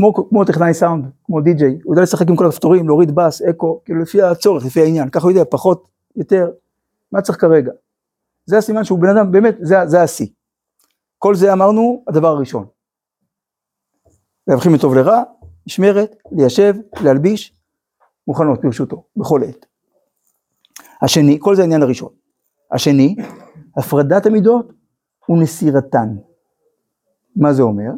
כמו, 0.00 0.28
כמו 0.28 0.44
טכנאי 0.44 0.74
סאונד, 0.74 1.06
כמו 1.24 1.40
די-ג'יי, 1.40 1.78
הוא 1.84 1.94
יודע 1.94 2.02
לשחק 2.02 2.28
עם 2.28 2.36
כל 2.36 2.46
הכפתורים, 2.46 2.88
להוריד 2.88 3.14
בס, 3.14 3.42
אקו, 3.42 3.80
כאילו 3.84 4.00
לפי 4.02 4.22
הצורך, 4.22 4.64
לפי 4.64 4.80
העניין, 4.80 5.08
ככה 5.10 5.24
הוא 5.24 5.30
יודע, 5.30 5.44
פחות, 5.50 5.88
יותר, 6.16 6.50
מה 7.12 7.22
צריך 7.22 7.40
כרגע. 7.40 7.72
זה 8.46 8.58
הסימן 8.58 8.84
שהוא 8.84 8.98
בן 8.98 9.08
אדם, 9.08 9.32
באמת, 9.32 9.56
זה, 9.60 9.76
זה 9.86 10.02
השיא. 10.02 10.26
כל 11.18 11.34
זה 11.34 11.52
אמרנו, 11.52 12.04
הדבר 12.08 12.28
הראשון. 12.28 12.66
להבחין 14.46 14.72
מטוב 14.72 14.94
לרע, 14.94 15.22
משמרת, 15.66 16.16
ליישב, 16.32 16.74
להלביש, 17.02 17.56
מוכנות 18.28 18.62
ברשותו, 18.62 19.04
בכל 19.16 19.42
עת. 19.42 19.66
השני, 21.02 21.38
כל 21.40 21.56
זה 21.56 21.62
העניין 21.62 21.82
הראשון. 21.82 22.12
השני, 22.72 23.16
הפרדת 23.76 24.26
המידות 24.26 24.72
ונסירתן. 25.28 26.08
מה 27.36 27.52
זה 27.52 27.62
אומר? 27.62 27.90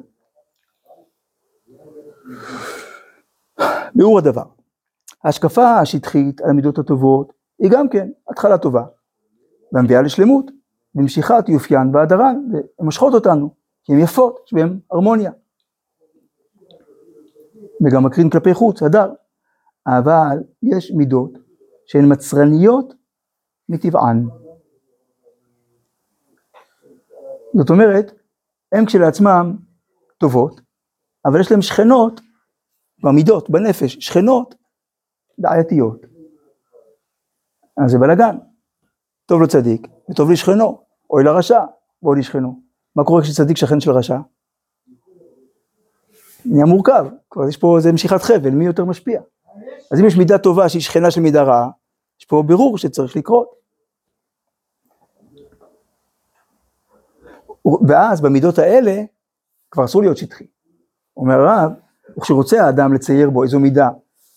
ביאור 3.95 4.19
הדבר. 4.19 4.45
ההשקפה 5.25 5.79
השטחית 5.79 6.41
על 6.41 6.51
המידות 6.51 6.79
הטובות 6.79 7.33
היא 7.59 7.71
גם 7.71 7.89
כן 7.89 8.09
התחלה 8.29 8.59
טובה, 8.59 8.85
והמביאה 9.73 10.03
לשלמות, 10.03 10.51
במשיכת 10.95 11.49
יופיין 11.49 11.95
והדרן, 11.95 12.49
והן 12.53 12.63
מושכות 12.81 13.15
אותנו, 13.15 13.55
כי 13.85 13.93
הן 13.93 13.99
יפות, 13.99 14.41
יש 14.47 14.55
בהן 14.55 14.79
הרמוניה. 14.91 15.33
וגם 17.85 18.07
מקרין 18.07 18.31
כלפי 18.31 18.55
חוץ, 18.55 18.83
הדר. 18.83 19.13
אבל 19.87 20.39
יש 20.63 20.93
מידות 20.97 21.31
שהן 21.87 22.13
מצרניות 22.13 22.95
מטבען. 23.69 24.29
זאת 27.57 27.71
אומרת, 27.71 28.13
הן 28.73 28.87
כשלעצמן 28.87 29.53
טובות, 30.19 30.61
אבל 31.27 31.41
יש 31.41 31.51
להן 31.51 31.63
שכנות 31.63 32.21
במידות, 33.03 33.51
בנפש, 33.51 33.97
שכנות 34.01 34.55
בעייתיות. 35.39 36.03
אז 37.85 37.91
זה 37.91 37.99
בלאגן. 37.99 38.37
טוב 39.27 39.43
לצדיק 39.43 39.87
וטוב 40.11 40.31
לשכנו, 40.31 40.83
אוי 41.11 41.25
לרשע 41.25 41.61
ואוי 42.03 42.19
לשכנו. 42.19 42.63
מה 42.97 43.05
קורה 43.05 43.23
כשצדיק 43.23 43.57
שכן 43.57 43.81
של 43.81 43.91
רשע? 43.91 44.17
נהיה 46.45 46.65
מורכב, 46.65 47.07
כבר 47.31 47.49
יש 47.49 47.57
פה 47.57 47.77
איזה 47.77 47.93
משיכת 47.93 48.23
חבל, 48.23 48.51
מי 48.51 48.67
יותר 48.67 48.85
משפיע? 48.85 49.21
אז 49.93 50.01
אם 50.01 50.07
יש 50.07 50.17
מידה 50.17 50.39
טובה 50.39 50.69
שהיא 50.69 50.83
שכנה 50.83 51.11
של 51.11 51.21
מידה 51.21 51.43
רעה, 51.43 51.71
יש 52.21 52.27
פה 52.27 52.43
בירור 52.47 52.79
שצריך 52.79 53.17
לקרות. 53.17 53.49
ואז 57.89 58.21
במידות 58.21 58.59
האלה 58.59 59.03
כבר 59.71 59.85
אסור 59.85 60.03
להיות 60.03 60.17
שטחי. 60.17 60.47
אומר 61.17 61.35
הרב, 61.35 61.73
וכשרוצה 62.19 62.65
האדם 62.65 62.93
לצייר 62.93 63.31
בו 63.31 63.43
איזו 63.43 63.61
מידה 63.61 63.91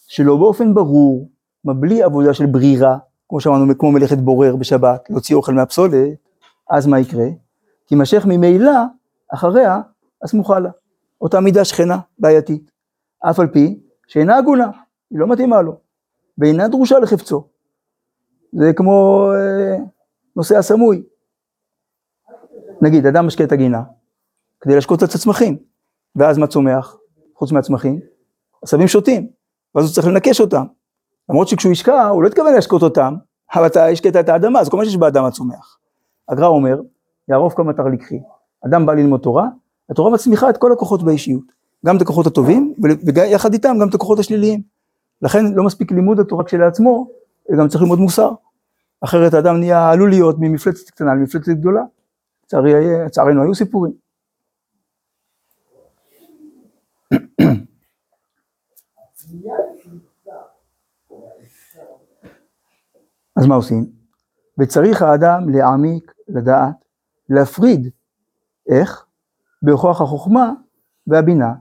שלא 0.08 0.38
באופן 0.38 0.74
ברור, 0.74 1.30
מה 1.64 1.74
בלי 1.74 2.04
עבודה 2.04 2.34
של 2.34 2.46
ברירה, 2.46 2.98
כמו 3.30 3.40
שאמרנו, 3.42 3.78
כמו 3.78 3.92
מלאכת 3.92 4.18
בורר 4.18 4.56
בשבת, 4.56 5.10
להוציא 5.10 5.36
אוכל 5.36 5.54
מהפסולת, 5.54 5.94
אז 6.70 6.88
מה 6.88 7.00
יקרה? 7.00 7.26
תימשך 7.86 8.26
ממילא 8.26 8.72
אחריה 9.28 9.82
הסמוכה 10.24 10.60
לה. 10.60 10.70
אותה 11.22 11.40
מידה 11.40 11.66
שכנה, 11.66 12.00
בעייתית. 12.20 12.72
אף 13.20 13.40
על 13.40 13.48
פי 13.48 13.80
שאינה 14.08 14.38
הגונה, 14.38 14.70
היא 15.12 15.20
לא 15.20 15.28
מתאימה 15.28 15.62
לו, 15.62 15.80
ואינה 16.38 16.68
דרושה 16.68 17.00
לחפצו. 17.00 17.48
זה 18.54 18.74
כמו 18.76 19.28
אה, 19.36 19.78
נושא 20.36 20.58
הסמוי. 20.58 21.04
נגיד, 22.82 23.06
אדם 23.06 23.28
משקה 23.28 23.44
את 23.44 23.52
הגינה, 23.52 23.84
כדי 24.60 24.76
להשקות 24.76 25.04
את 25.04 25.10
הצמחים, 25.16 25.58
ואז 26.16 26.38
מה 26.38 26.48
צומח? 26.48 26.98
חוץ 27.36 27.52
מהצמחים? 27.52 28.00
עשבים 28.62 28.88
שוטים, 28.88 29.28
ואז 29.76 29.86
הוא 29.86 29.94
צריך 29.94 30.08
לנקש 30.08 30.42
אותם. 30.42 30.66
למרות 31.30 31.48
שכשהוא 31.48 31.72
ישקע, 31.72 32.08
הוא 32.08 32.24
לא 32.24 32.28
התכוון 32.28 32.54
להשקות 32.54 32.84
אותם, 32.84 33.16
אבל 33.56 33.66
אתה 33.66 33.86
השקעת 33.86 34.16
את 34.16 34.30
האדמה, 34.30 34.60
אז 34.60 34.70
כל 34.70 34.78
מה 34.78 34.86
שיש 34.86 34.98
באדם 34.98 35.26
הצומח. 35.26 35.78
הגר"א 36.30 36.48
אומר, 36.48 36.82
יערוף 37.30 37.54
כמה 37.54 37.74
תרליקחי. 37.74 38.20
אדם 38.66 38.86
בא 38.86 38.94
ללמוד 38.94 39.20
תורה, 39.20 39.48
התורה 39.90 40.12
מצמיחה 40.12 40.50
את 40.50 40.58
כל 40.58 40.72
הכוחות 40.72 41.04
באישיות, 41.04 41.44
גם 41.86 41.98
את 41.98 42.02
הכוחות 42.02 42.28
הטובים, 42.28 42.74
ויחד 43.16 43.54
איתם 43.54 43.76
גם 43.82 43.90
את 43.90 43.94
הכוחות 43.94 44.20
השליליים. 44.20 44.62
לכן 45.22 45.54
לא 45.54 45.64
מספיק 45.64 45.92
לימוד 45.92 46.20
התורה 46.20 46.44
כשלעצמו, 46.44 47.08
גם 47.58 47.68
צריך 47.68 47.82
ללמוד 47.82 48.00
מוסר. 48.00 48.32
אחרת 49.02 49.34
האדם 49.34 49.60
נהיה, 49.60 49.90
עלול 49.90 50.10
להיות 50.10 50.36
ממפלצת 50.40 50.90
קטנה 50.90 51.14
למפלצת 51.14 51.48
גדולה. 51.48 51.84
לצערנו 52.54 53.44
היו 53.44 53.56
סיפורים. 53.56 54.05
אז 63.36 63.46
מה 63.46 63.56
עושים? 63.56 63.86
וצריך 64.60 65.02
האדם 65.02 65.50
להעמיק, 65.50 66.14
לדעת, 66.28 66.76
להפריד, 67.30 67.90
איך? 68.70 69.06
בכוח 69.64 70.02
החוכמה 70.02 70.52
והבינה, 71.08 71.54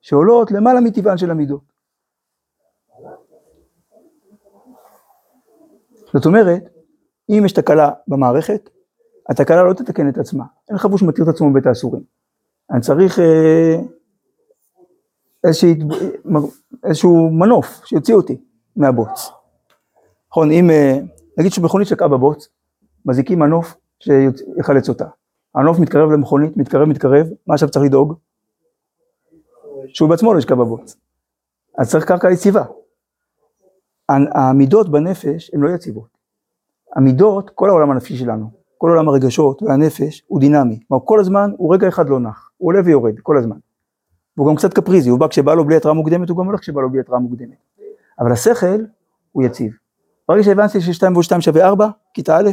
שעולות 0.00 0.50
למעלה 0.50 0.80
מטבען 0.80 1.18
של 1.18 1.30
המידות. 1.30 1.72
זאת 6.12 6.26
אומרת, 6.26 6.62
אם 7.28 7.42
יש 7.44 7.52
תקלה 7.52 7.90
במערכת, 8.08 8.70
התקלה 9.28 9.64
לא 9.64 9.72
תתקן 9.72 10.08
את 10.08 10.18
עצמה. 10.18 10.44
אין 10.68 10.78
חבוש 10.78 11.00
שמתיר 11.00 11.24
את 11.24 11.28
עצמו 11.28 11.50
בבית 11.50 11.66
האסורים. 11.66 12.02
אני 12.70 12.80
צריך 12.80 13.18
אה, 13.18 13.76
איזשה, 15.44 15.66
איזשהו 16.84 17.30
מנוף 17.30 17.84
שיוציא 17.84 18.14
אותי 18.14 18.40
מהבוץ. 18.76 19.30
נכון, 20.30 20.50
אם 20.50 20.70
אה, 20.70 20.98
נגיד 21.38 21.52
שמכונית 21.52 21.88
שקעה 21.88 22.08
בבוץ, 22.08 22.48
מזיקים 23.06 23.38
מנוף 23.38 23.74
שיחלץ 24.00 24.88
אותה. 24.88 25.06
המנוף 25.54 25.78
מתקרב 25.78 26.10
למכונית, 26.10 26.56
מתקרב, 26.56 26.88
מתקרב, 26.88 27.26
מה 27.46 27.54
עכשיו 27.54 27.70
צריך 27.70 27.84
לדאוג? 27.84 28.14
שהוא 29.86 30.08
בעצמו 30.08 30.34
לא 30.34 30.38
ישקע 30.38 30.54
בבוץ. 30.54 30.96
אז 31.78 31.90
צריך 31.90 32.04
קרקע 32.04 32.30
יציבה. 32.30 32.64
המידות 34.08 34.88
בנפש 34.88 35.50
הן 35.54 35.60
לא 35.60 35.70
יציבות. 35.70 36.08
המידות, 36.96 37.50
כל 37.50 37.68
העולם 37.68 37.90
הנפשי 37.90 38.16
שלנו, 38.16 38.50
כל 38.78 38.90
עולם 38.90 39.08
הרגשות 39.08 39.62
והנפש 39.62 40.22
הוא 40.26 40.40
דינמי. 40.40 40.80
כלומר 40.88 41.04
כל 41.06 41.20
הזמן 41.20 41.50
הוא 41.56 41.74
רגע 41.74 41.88
אחד 41.88 42.08
לא 42.08 42.20
נח, 42.20 42.50
הוא 42.56 42.68
עולה 42.68 42.80
ויורד 42.84 43.20
כל 43.22 43.38
הזמן. 43.38 43.56
והוא 44.36 44.48
גם 44.48 44.56
קצת 44.56 44.74
קפריזי, 44.74 45.10
הוא 45.10 45.18
בא 45.18 45.28
כשבא 45.28 45.54
לו 45.54 45.64
בלי 45.64 45.76
התראה 45.76 45.94
מוקדמת, 45.94 46.28
הוא 46.28 46.38
גם 46.38 46.46
הולך 46.46 46.60
כשבא 46.60 46.80
לו 46.80 46.90
בלי 46.90 47.00
התראה 47.00 47.18
מוקדמת. 47.18 47.56
אבל 48.18 48.32
השכל 48.32 48.80
הוא 49.32 49.42
יציב. 49.42 49.72
ברגע 50.28 50.42
שהבנתי 50.42 50.80
ש-2 50.80 51.12
ועוד 51.12 51.24
2 51.24 51.40
שווה 51.40 51.66
4, 51.66 51.88
כיתה 52.14 52.36
א', 52.36 52.50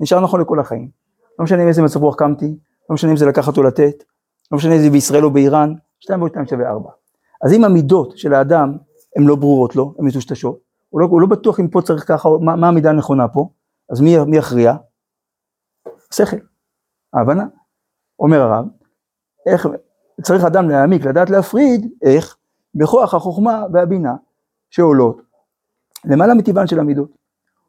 נשאר 0.00 0.20
נכון 0.20 0.40
לכל 0.40 0.60
החיים. 0.60 0.90
לא 1.38 1.44
משנה 1.44 1.62
עם 1.62 1.68
איזה 1.68 1.82
מצב 1.82 2.02
רוח 2.02 2.16
קמתי, 2.16 2.58
לא 2.90 2.94
משנה 2.94 3.10
אם 3.10 3.16
זה 3.16 3.26
לקחת 3.26 3.56
או 3.56 3.62
לתת, 3.62 4.04
לא 4.52 4.56
משנה 4.56 4.74
אם 4.74 4.80
זה 4.80 4.90
בישראל 4.90 5.24
או 5.24 5.30
באיראן, 5.30 5.74
2 6.00 6.20
ועוד 6.20 6.30
2 6.30 6.46
שווה 6.46 6.68
4. 6.70 6.90
אז 7.44 7.52
אם 7.52 7.64
המידות 7.64 8.18
של 8.18 8.34
האדם 8.34 8.76
הן 9.16 9.22
לא 9.22 9.36
ברורות 9.36 9.76
לו, 9.76 9.94
הן 9.98 10.06
מטושטשות, 10.06 10.58
הוא 10.88 11.00
לא, 11.00 11.06
הוא 11.06 11.20
לא 11.20 11.26
בטוח 11.26 11.60
אם 11.60 11.68
פה 11.68 11.82
צריך 11.82 12.08
ככה, 12.08 12.28
מה, 12.40 12.56
מה 12.56 12.68
המידה 12.68 12.90
הנכונה 12.90 13.28
פה, 13.28 13.48
אז 13.90 14.00
מי, 14.00 14.18
מי 14.24 14.36
יכריע? 14.36 14.74
שכל, 16.14 16.36
ההבנה. 17.14 17.44
אומר 18.18 18.40
הרב, 18.40 18.64
איך, 19.46 19.68
צריך 20.22 20.44
אדם 20.44 20.70
להעמיק, 20.70 21.04
לדעת 21.04 21.30
להפריד, 21.30 21.90
איך? 22.02 22.36
בכוח 22.74 23.14
החוכמה 23.14 23.64
והבינה 23.72 24.14
שעולות 24.70 25.25
למעלה 26.06 26.34
מטבען 26.34 26.66
של 26.66 26.80
המידות, 26.80 27.10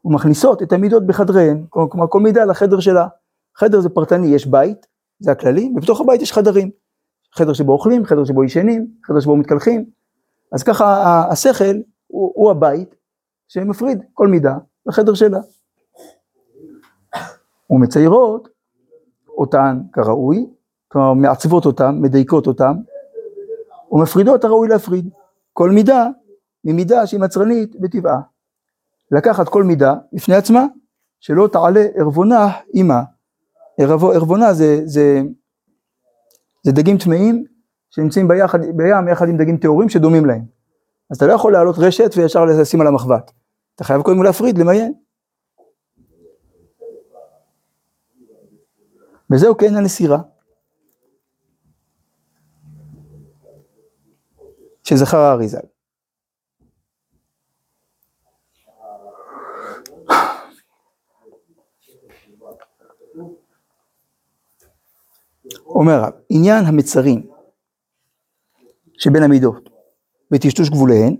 ומכניסות 0.05 0.63
את 0.63 0.73
המידות 0.73 1.07
בחדריהן, 1.07 1.65
כלומר 1.69 2.07
כל 2.09 2.19
מידה 2.19 2.45
לחדר 2.45 2.79
שלה. 2.79 3.07
חדר 3.55 3.79
זה 3.79 3.89
פרטני, 3.89 4.27
יש 4.27 4.47
בית, 4.47 4.87
זה 5.19 5.31
הכללי, 5.31 5.71
ובתוך 5.75 6.01
הבית 6.01 6.21
יש 6.21 6.33
חדרים. 6.33 6.69
חדר 7.33 7.53
שבו 7.53 7.73
אוכלים, 7.73 8.05
חדר 8.05 8.25
שבו 8.25 8.43
ישנים, 8.43 8.87
חדר 9.05 9.19
שבו 9.19 9.35
מתקלחים. 9.35 9.85
אז 10.51 10.63
ככה 10.63 11.23
השכל 11.29 11.75
הוא, 12.07 12.31
הוא 12.35 12.51
הבית 12.51 12.95
שמפריד 13.47 14.03
כל 14.13 14.27
מידה 14.27 14.57
לחדר 14.85 15.13
שלה. 15.13 15.39
ומציירות 17.69 18.49
אותן 19.27 19.81
כראוי, 19.93 20.49
כלומר 20.87 21.13
מעצבות 21.13 21.65
אותן, 21.65 21.97
מדייקות 22.01 22.47
אותן, 22.47 22.73
ומפרידות 23.91 24.43
הראוי 24.43 24.67
להפריד. 24.67 25.09
כל 25.53 25.69
מידה 25.71 26.07
ממידה 26.63 27.07
שהיא 27.07 27.19
מצרנית 27.19 27.79
בטבעה. 27.79 28.21
לקחת 29.11 29.49
כל 29.49 29.63
מידה 29.63 29.93
בפני 30.13 30.35
עצמה, 30.35 30.65
שלא 31.19 31.49
תעלה 31.51 31.85
ערבונה 31.95 32.47
עימה. 32.73 33.03
ערבונה 33.79 34.53
זה, 34.53 34.81
זה, 34.85 35.21
זה 36.63 36.71
דגים 36.71 36.97
טמאים 36.97 37.45
שנמצאים 37.89 38.27
ביחד, 38.27 38.59
בים 38.61 39.07
יחד 39.11 39.27
עם 39.29 39.37
דגים 39.37 39.57
טהורים 39.57 39.89
שדומים 39.89 40.25
להם. 40.25 40.45
אז 41.09 41.17
אתה 41.17 41.27
לא 41.27 41.33
יכול 41.33 41.53
להעלות 41.53 41.75
רשת 41.77 42.11
וישר 42.17 42.45
לשים 42.45 42.81
על 42.81 42.87
המחבת. 42.87 43.31
אתה 43.75 43.83
חייב 43.83 44.01
קודם 44.01 44.23
להפריד, 44.23 44.57
למיין. 44.57 44.93
וזהו 49.31 49.57
כן 49.57 49.75
הנסירה. 49.75 50.17
שזכר 54.83 55.17
האריזל. 55.17 55.76
אומר 65.77 65.93
הרב, 65.93 66.13
עניין 66.29 66.65
המצרים 66.65 67.29
שבין 68.97 69.23
המידות 69.23 69.69
וטשטוש 70.31 70.69
גבוליהן 70.69 71.15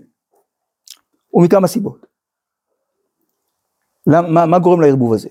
הוא 1.28 1.44
מכמה 1.44 1.66
סיבות. 1.66 2.06
למה, 4.06 4.28
מה, 4.28 4.46
מה 4.46 4.58
גורם 4.58 4.80
לערבוב 4.80 5.12
הזה? 5.12 5.28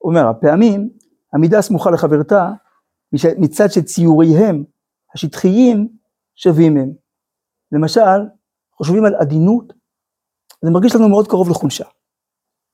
אומר, 0.00 0.28
הפעמים 0.28 0.90
המידה 1.32 1.62
סמוכה 1.62 1.90
לחברתה 1.90 2.50
מצד 3.12 3.68
שציוריהם 3.68 4.64
השטחיים 5.14 5.88
שווים 6.34 6.76
הם. 6.76 6.92
למשל, 7.72 8.20
חושבים 8.72 9.04
על 9.04 9.14
עדינות, 9.14 9.72
זה 10.64 10.70
מרגיש 10.70 10.94
לנו 10.94 11.08
מאוד 11.08 11.28
קרוב 11.28 11.50
לחולשה. 11.50 11.84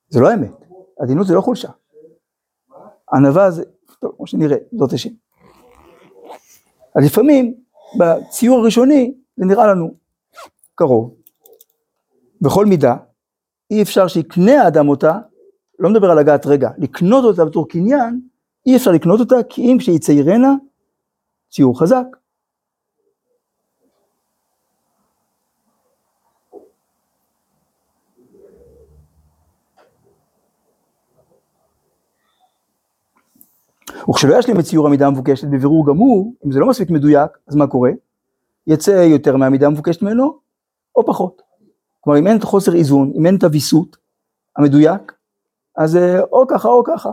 זה 0.09 0.21
לא 0.21 0.31
האמת, 0.31 0.53
עדינות 1.01 1.27
זה 1.27 1.35
לא 1.35 1.41
חולשה. 1.41 1.69
ענווה 3.13 3.51
זה, 3.51 3.65
טוב, 4.01 4.13
כמו 4.17 4.27
שנראה, 4.27 4.57
זאת 4.79 4.93
השם. 4.93 5.24
אז 6.95 7.05
לפעמים 7.05 7.55
בציור 7.99 8.59
הראשוני 8.61 9.15
זה 9.37 9.45
נראה 9.47 9.67
לנו 9.67 9.95
קרוב. 10.75 11.15
בכל 12.41 12.67
מידה, 12.67 12.97
אי 13.71 13.83
אפשר 13.83 14.09
שיקנה 14.09 14.63
האדם 14.63 14.89
אותה, 14.89 15.19
לא 15.79 15.91
מדבר 15.91 16.11
על 16.11 16.19
הגעת 16.19 16.47
רגע, 16.47 16.71
לקנות 16.79 17.25
אותה 17.25 17.45
בתור 17.45 17.69
קניין, 17.69 18.21
אי 18.67 18.77
אפשר 18.77 18.91
לקנות 18.91 19.21
אותה 19.21 19.37
כי 19.49 19.63
אם 19.63 19.77
כשהיא 19.81 19.99
ציירנה, 19.99 20.55
ציור 21.51 21.81
חזק. 21.81 22.07
וכשלא 34.11 34.39
ישלים 34.39 34.61
את 34.61 34.65
ציור 34.65 34.87
המידה 34.87 35.07
המבוקשת 35.07 35.49
בבירור 35.49 35.87
גמור, 35.87 36.35
אם 36.47 36.53
זה 36.53 36.61
לא 36.61 36.67
מספיק 36.67 36.91
מדויק, 36.91 37.31
אז 37.49 37.57
מה 37.57 37.67
קורה? 37.67 37.91
יצא 38.67 38.91
יותר 38.91 39.37
מהמידה 39.37 39.67
המבוקשת 39.67 40.03
ממנו, 40.03 40.39
או 40.97 41.07
פחות. 41.07 41.43
כלומר, 42.01 42.19
אם 42.19 42.27
אין 42.27 42.37
את 42.37 42.43
חוסר 42.43 42.75
איזון, 42.75 43.13
אם 43.15 43.27
אין 43.27 43.37
את 43.37 43.45
הוויסות 43.45 43.97
המדויק, 44.57 45.13
אז 45.77 45.99
או 46.33 46.47
ככה 46.47 46.69
או 46.69 46.85
ככה. 46.85 47.11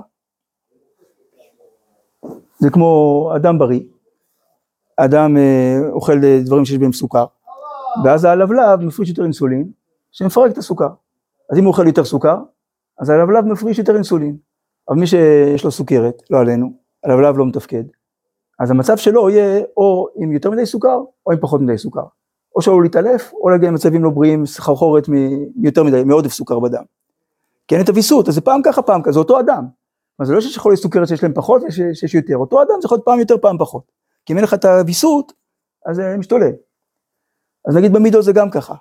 זה 2.59 2.69
כמו 2.69 3.31
אדם 3.35 3.59
בריא, 3.59 3.81
אדם 4.97 5.37
אה, 5.37 5.77
אוכל 5.91 6.19
דברים 6.45 6.65
שיש 6.65 6.77
בהם 6.77 6.93
סוכר, 6.93 7.25
ואז 8.03 8.25
הלבלב 8.25 8.79
מפריש 8.81 9.09
יותר 9.09 9.23
אינסולין, 9.23 9.71
שמפרק 10.11 10.51
את 10.51 10.57
הסוכר. 10.57 10.89
אז 11.49 11.57
אם 11.57 11.63
הוא 11.63 11.71
אוכל 11.71 11.87
יותר 11.87 12.03
סוכר, 12.03 12.37
אז 12.99 13.09
הלבלב 13.09 13.45
מפריש 13.45 13.79
יותר 13.79 13.95
אינסולין. 13.95 14.37
אבל 14.89 14.97
מי 14.97 15.07
שיש 15.07 15.63
לו 15.63 15.71
סוכרת, 15.71 16.23
לא 16.29 16.39
עלינו, 16.39 16.80
הלבלב 17.03 17.37
לא 17.37 17.45
מתפקד, 17.45 17.83
אז 18.59 18.71
המצב 18.71 18.97
שלו 18.97 19.29
יהיה 19.29 19.61
או 19.77 20.07
עם 20.15 20.31
יותר 20.31 20.51
מדי 20.51 20.65
סוכר, 20.65 20.99
או 21.25 21.31
עם 21.31 21.37
פחות 21.41 21.61
מדי 21.61 21.77
סוכר. 21.77 22.03
או 22.55 22.61
שהוא 22.61 22.83
להתעלף, 22.83 23.33
או 23.33 23.49
להגיע 23.49 23.69
למצבים 23.69 24.03
לא 24.03 24.09
בריאים, 24.09 24.45
סחרחורת 24.45 25.09
מיותר 25.55 25.83
מדי, 25.83 26.03
מעודף 26.03 26.31
סוכר 26.31 26.59
בדם. 26.59 26.83
כי 27.67 27.75
אין 27.75 27.83
את 27.83 27.89
הוויסות, 27.89 28.27
אז 28.27 28.35
זה 28.35 28.41
פעם 28.41 28.61
ככה, 28.65 28.81
פעם 28.81 29.01
ככה, 29.01 29.11
זה 29.11 29.19
אותו 29.19 29.39
אדם. 29.39 29.65
אז 30.19 30.27
זה 30.27 30.33
לא 30.33 30.41
שיש 30.41 30.57
חולי 30.57 30.77
סוכרת 30.77 31.07
שיש 31.07 31.23
להם 31.23 31.33
פחות, 31.33 31.61
יש, 31.67 31.79
שיש 31.93 32.15
יותר, 32.15 32.37
אותו 32.37 32.61
אדם 32.61 32.75
זה 32.81 32.85
יכול 32.85 32.95
להיות 32.95 33.05
פעם 33.05 33.19
יותר, 33.19 33.37
פעם 33.37 33.57
פחות. 33.57 33.83
כי 34.25 34.33
אם 34.33 34.37
אין 34.37 34.43
לך 34.43 34.53
את 34.53 34.65
הוויסות, 34.65 35.33
אז 35.85 35.95
זה 35.95 36.15
משתולל. 36.17 36.51
אז 37.67 37.75
נגיד 37.77 37.93
במידות 37.93 38.23
זה 38.23 38.33
גם 38.33 38.49
ככה. 38.49 38.75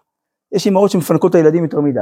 יש 0.52 0.66
אמהות 0.66 0.90
שמפנקות 0.90 1.30
את 1.30 1.34
הילדים 1.34 1.64
יותר 1.64 1.80
מדי. 1.80 2.00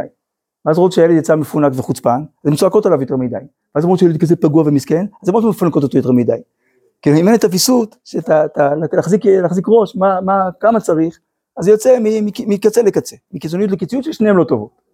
ואז 0.65 0.79
רואות 0.79 0.93
שהילד 0.93 1.17
יצא 1.17 1.37
מפונק 1.37 1.73
וחוצפן, 1.77 2.21
אז 2.45 2.51
הן 2.51 2.57
צועקות 2.57 2.87
עליו 2.87 3.01
יותר 3.01 3.17
מדי. 3.17 3.37
ואז 3.75 3.85
אומרות 3.85 3.99
שהילד 3.99 4.21
כזה 4.21 4.37
פגוע 4.37 4.63
ומסכן, 4.67 5.07
אז 5.23 5.29
הן 5.29 5.35
אומרות 5.35 5.55
שמפנקות 5.55 5.83
אותו 5.83 5.97
יותר 5.97 6.13
מדי. 6.13 6.41
כאילו 7.03 7.17
אם 7.17 7.29
אין 7.29 7.35
את 7.35 7.45
הוויסות, 7.45 7.97
להחזיק 9.43 9.65
ראש, 9.69 9.97
מה, 9.97 10.21
מה, 10.21 10.49
כמה 10.61 10.81
צריך, 10.81 11.19
אז 11.57 11.65
זה 11.65 11.71
יוצא 11.71 11.99
מקצה 12.47 12.83
לקצה, 12.83 13.17
מקיצוניות 13.33 13.71
לקיצוניות 13.71 14.05
ששניהם 14.05 14.37
לא 14.37 14.45
טובות. 14.45 14.89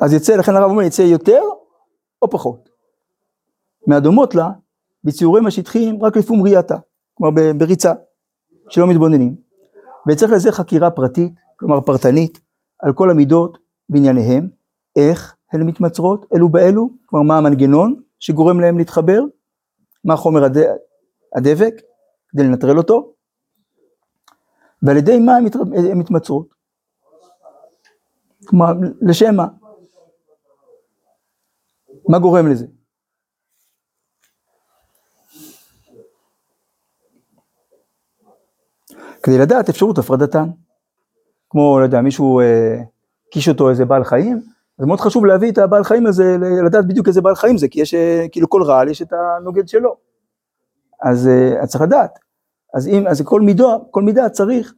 אז 0.00 0.12
יצא, 0.12 0.36
לכן 0.36 0.56
הרב 0.56 0.70
אומר, 0.70 0.82
יצא 0.82 1.02
יותר 1.02 1.42
או 2.22 2.30
פחות. 2.30 2.68
מהדומות 3.86 4.34
לה, 4.34 4.50
בציורים 5.04 5.46
השטחיים 5.46 6.02
רק 6.02 6.16
לפום 6.16 6.42
ראייתה, 6.42 6.76
כלומר 7.14 7.52
בריצה, 7.52 7.92
שלא 8.68 8.86
מתבוננים. 8.86 9.36
וצריך 10.08 10.32
לזה 10.32 10.52
חקירה 10.52 10.90
פרטית, 10.90 11.32
כלומר 11.56 11.80
פרטנית, 11.80 12.40
על 12.78 12.92
כל 12.92 13.10
המידות 13.10 13.58
בענייניהם, 13.88 14.48
איך 14.98 15.36
הן 15.52 15.62
מתמצרות, 15.62 16.26
אלו 16.34 16.48
באלו, 16.48 16.90
כלומר 17.06 17.26
מה 17.26 17.38
המנגנון 17.38 18.02
שגורם 18.18 18.60
להם 18.60 18.78
להתחבר, 18.78 19.20
מה 20.04 20.16
חומר 20.16 20.44
הד... 20.44 20.56
הדבק, 21.36 21.74
כדי 22.28 22.42
לנטרל 22.42 22.78
אותו, 22.78 23.14
ועל 24.82 24.96
ידי 24.96 25.18
מה 25.18 25.36
הן 25.36 25.44
מתמצרות. 25.98 26.54
כלומר, 28.46 28.72
לשם 29.00 29.34
מה? 29.36 29.46
מה 32.08 32.18
גורם 32.18 32.48
לזה? 32.48 32.66
כדי 39.22 39.38
לדעת 39.38 39.68
אפשרות 39.68 39.98
הפרדתן. 39.98 40.48
כמו, 41.50 41.78
לא 41.78 41.84
יודע, 41.84 42.00
מישהו 42.00 42.40
אה, 42.40 42.76
אותו 43.48 43.70
איזה 43.70 43.84
בעל 43.84 44.04
חיים, 44.04 44.42
אז 44.78 44.84
מאוד 44.86 45.00
חשוב 45.00 45.26
להביא 45.26 45.52
את 45.52 45.58
הבעל 45.58 45.84
חיים 45.84 46.06
הזה, 46.06 46.36
לדעת 46.66 46.88
בדיוק 46.88 47.08
איזה 47.08 47.20
בעל 47.20 47.34
חיים 47.34 47.58
זה, 47.58 47.68
כי 47.68 47.80
יש, 47.80 47.94
אה, 47.94 48.26
כאילו 48.32 48.50
כל 48.50 48.62
רעל 48.62 48.88
יש 48.88 49.02
את 49.02 49.12
הנוגד 49.12 49.68
שלו. 49.68 49.96
אז, 51.02 51.28
אה, 51.28 51.62
אז 51.62 51.68
צריך 51.68 51.84
לדעת. 51.84 52.18
אז 52.74 52.88
אם, 52.88 53.06
אז 53.06 53.22
כל 53.24 53.40
מידה, 53.40 53.76
כל 53.90 54.02
מידה 54.02 54.28
צריך 54.28 54.74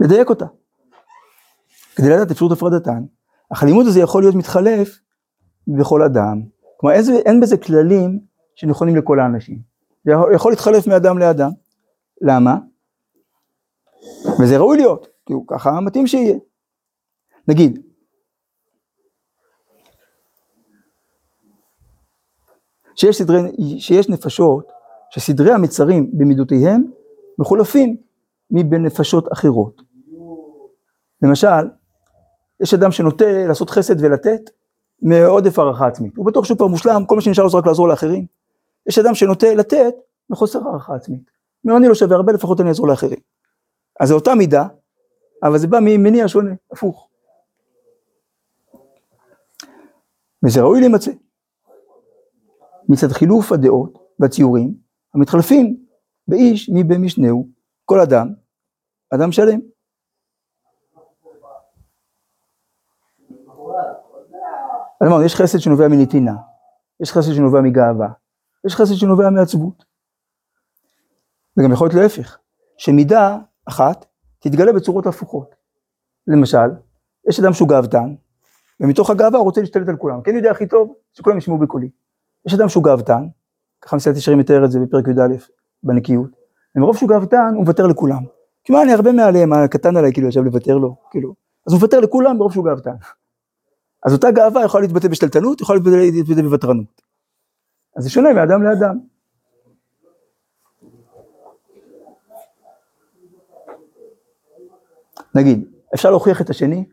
לדייק 0.00 0.30
אותה. 0.30 0.46
כדי 1.96 2.10
לדעת 2.10 2.30
אפשרות 2.30 2.52
הפרדתן. 2.52 3.04
אך 3.52 3.62
הלימוד 3.62 3.86
הזה 3.86 4.00
יכול 4.00 4.22
להיות 4.22 4.34
מתחלף 4.34 4.98
בכל 5.68 6.02
אדם. 6.02 6.42
כלומר, 6.76 6.96
איזה, 6.96 7.12
אין 7.12 7.40
בזה 7.40 7.56
כללים 7.56 8.20
שנכונים 8.54 8.96
לכל 8.96 9.20
האנשים. 9.20 9.58
זה 10.04 10.12
יכול 10.34 10.52
להתחלף 10.52 10.86
מאדם 10.86 11.18
לאדם. 11.18 11.50
למה? 12.20 12.56
וזה 14.40 14.58
ראוי 14.58 14.76
להיות, 14.76 15.06
כי 15.26 15.32
הוא 15.32 15.44
ככה 15.48 15.80
מתאים 15.80 16.06
שיהיה. 16.06 16.36
נגיד, 17.48 17.82
שיש, 22.96 23.18
סדרי, 23.18 23.40
שיש 23.78 24.08
נפשות 24.08 24.72
שסדרי 25.10 25.52
המצרים 25.52 26.10
במידותיהם 26.12 26.84
מחולפים 27.38 27.96
מבנפשות 28.50 29.32
אחרות. 29.32 29.82
למשל, 31.22 31.68
יש 32.62 32.74
אדם 32.74 32.90
שנוטה 32.90 33.46
לעשות 33.48 33.70
חסד 33.70 34.04
ולתת 34.04 34.50
מעודף 35.02 35.58
הערכה 35.58 35.86
עצמית. 35.86 36.16
הוא 36.16 36.26
בטוח 36.26 36.44
שהוא 36.44 36.58
כבר 36.58 36.66
מושלם, 36.66 37.04
כל 37.06 37.14
מה 37.14 37.20
שנשאר 37.20 37.44
לו 37.44 37.50
זה 37.50 37.58
רק 37.58 37.66
לעזור 37.66 37.88
לאחרים. 37.88 38.26
יש 38.86 38.98
אדם 38.98 39.14
שנוטה 39.14 39.54
לתת 39.54 39.94
מחוסר 40.30 40.58
הערכה 40.68 40.94
עצמית. 40.94 41.30
אומר, 41.64 41.76
אני 41.76 41.88
לא 41.88 41.94
שווה 41.94 42.16
הרבה, 42.16 42.32
לפחות 42.32 42.60
אני 42.60 42.68
אעזור 42.68 42.88
לאחרים. 42.88 43.18
אז 44.00 44.08
זו 44.08 44.14
אותה 44.14 44.34
מידה, 44.34 44.66
אבל 45.42 45.58
זה 45.58 45.66
בא 45.66 45.78
ממניע 45.82 46.28
שונה, 46.28 46.54
הפוך. 46.72 47.08
וזה 50.44 50.60
ראוי 50.60 50.80
להימצא. 50.80 51.10
מצד 52.88 53.12
חילוף 53.12 53.52
הדעות 53.52 53.98
והציורים 54.20 54.74
המתחלפים 55.14 55.84
באיש 56.28 56.68
מי 56.68 56.84
במשנהו, 56.84 57.48
כל 57.84 58.00
אדם, 58.00 58.28
אדם 59.14 59.32
שלם. 59.32 59.60
אמרנו, 65.02 65.24
יש 65.24 65.34
חסד 65.34 65.58
שנובע 65.58 65.88
מנתינה, 65.88 66.34
יש 67.00 67.12
חסד 67.12 67.32
שנובע 67.32 67.60
מגאווה, 67.60 68.08
יש 68.66 68.74
חסד 68.74 68.94
שנובע 68.94 69.30
מעצבות. 69.30 69.84
וגם 71.56 71.72
יכול 71.72 71.86
להיות 71.86 72.02
להפך, 72.02 72.38
שמידה 72.78 73.38
אחת 73.68 74.06
תתגלה 74.38 74.72
בצורות 74.72 75.06
הפוכות. 75.06 75.54
למשל, 76.26 76.68
יש 77.28 77.40
אדם 77.40 77.52
שהוא 77.52 77.68
גאוותן, 77.68 78.14
ומתוך 78.80 79.10
הגאווה 79.10 79.38
הוא 79.38 79.44
רוצה 79.44 79.60
להשתלט 79.60 79.88
על 79.88 79.96
כולם, 79.96 80.22
כן 80.22 80.34
יודע 80.34 80.50
הכי 80.50 80.66
טוב 80.66 80.94
שכולם 81.12 81.38
ישמעו 81.38 81.58
בקולי. 81.58 81.90
יש 82.46 82.54
אדם 82.54 82.68
שהוא 82.68 82.84
גאוותן, 82.84 83.26
ככה 83.82 83.96
מסילת 83.96 84.16
ישרים 84.16 84.38
מתאר 84.38 84.64
את 84.64 84.70
זה 84.70 84.80
בפרק 84.80 85.08
י"א 85.08 85.36
בנקיות, 85.82 86.30
ומרוב 86.76 86.96
שהוא 86.96 87.08
גאוותן 87.08 87.52
הוא 87.54 87.62
מוותר 87.62 87.86
לכולם. 87.86 88.22
כי 88.64 88.72
מה 88.72 88.82
אני 88.82 88.92
הרבה 88.92 89.12
מעליהם, 89.12 89.52
הקטן 89.52 89.96
עליי 89.96 90.12
כאילו 90.12 90.28
ישב 90.28 90.44
לוותר 90.44 90.78
לו, 90.78 90.96
כאילו, 91.10 91.34
אז 91.66 91.72
הוא 91.72 91.80
מוותר 91.80 92.00
לכולם 92.00 92.38
ברוב 92.38 92.52
שהוא 92.52 92.64
גאוותן. 92.64 92.94
אז 94.04 94.12
אותה 94.12 94.30
גאווה 94.30 94.64
יכולה 94.64 94.82
להתבטא 94.82 95.08
בשתלטנות, 95.08 95.60
יכולה 95.60 95.78
להתבטא 95.78 96.42
בוותרנות. 96.42 97.02
אז 97.96 98.04
זה 98.04 98.10
שונה 98.10 98.32
מאדם 98.32 98.62
לאדם. 98.62 98.98
נגיד, 105.34 105.68
אפשר 105.94 106.10
להוכיח 106.10 106.40
את 106.40 106.50
השני, 106.50 106.84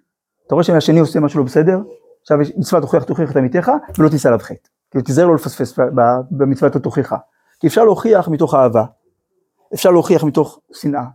אתה 0.47 0.55
רואה 0.55 0.63
שהשני 0.63 0.99
עושה 0.99 1.19
משהו 1.19 1.39
לא 1.39 1.45
בסדר, 1.45 1.79
עכשיו 2.21 2.41
יש 2.41 2.51
מצווה 2.57 2.81
תוכיח 2.81 3.03
תוכיח 3.03 3.31
את 3.31 3.35
עמיתך 3.35 3.71
ולא 3.97 4.09
תישא 4.09 4.27
עליו 4.27 4.39
חטא. 4.39 4.69
כאילו 4.91 5.03
תיזהר 5.03 5.27
לא 5.27 5.35
לפספס 5.35 5.79
במצוות 6.31 6.75
התוכיחה. 6.75 7.17
כי 7.59 7.67
אפשר 7.67 7.83
להוכיח 7.83 8.27
מתוך 8.27 8.53
אהבה, 8.53 8.85
אפשר 9.73 9.91
להוכיח 9.91 10.23
מתוך 10.23 10.59
שנאה, 10.73 11.05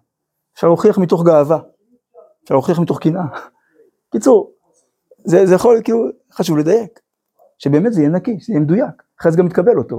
אפשר 0.54 0.66
להוכיח 0.66 0.98
מתוך 0.98 1.24
גאווה, 1.24 1.58
אפשר 2.44 2.54
להוכיח 2.54 2.78
מתוך 2.78 2.98
קנאה. 2.98 3.24
קיצור, 4.12 4.52
זה, 5.24 5.46
זה 5.46 5.54
יכול, 5.54 5.80
כאילו, 5.84 6.08
חשוב 6.32 6.58
לדייק, 6.58 7.00
שבאמת 7.58 7.92
זה 7.92 8.00
יהיה 8.00 8.10
נקי, 8.10 8.40
שזה 8.40 8.52
יהיה 8.52 8.60
מדויק, 8.60 9.02
אחרי 9.20 9.32
זה 9.32 9.38
גם 9.38 9.46
יתקבל 9.46 9.78
אותו. 9.78 9.96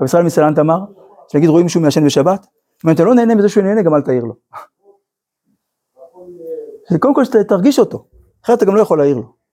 רבי 0.00 0.04
ישראל 0.04 0.24
מסלנט 0.24 0.58
אמר, 0.58 0.78
שנגיד 1.28 1.48
רואים 1.48 1.66
מישהו 1.66 1.80
מעשן 1.80 2.06
בשבת, 2.06 2.46
אם 2.86 2.90
אתה 2.90 3.04
לא 3.04 3.14
נהנה 3.14 3.34
מזה 3.34 3.48
שהוא 3.48 3.64
נהנה, 3.64 3.82
גם 3.82 3.94
אל 3.94 4.02
תעיר 4.02 4.24
לו. 4.24 4.34
קודם 7.00 7.14
כל 7.14 7.24
שתרגיש 7.24 7.78
אותו, 7.78 8.06
אחרת 8.44 8.58
אתה 8.58 8.66
גם 8.66 8.76
לא 8.76 8.80
יכול 8.80 8.98
להעיר 8.98 9.16
לו. 9.16 9.43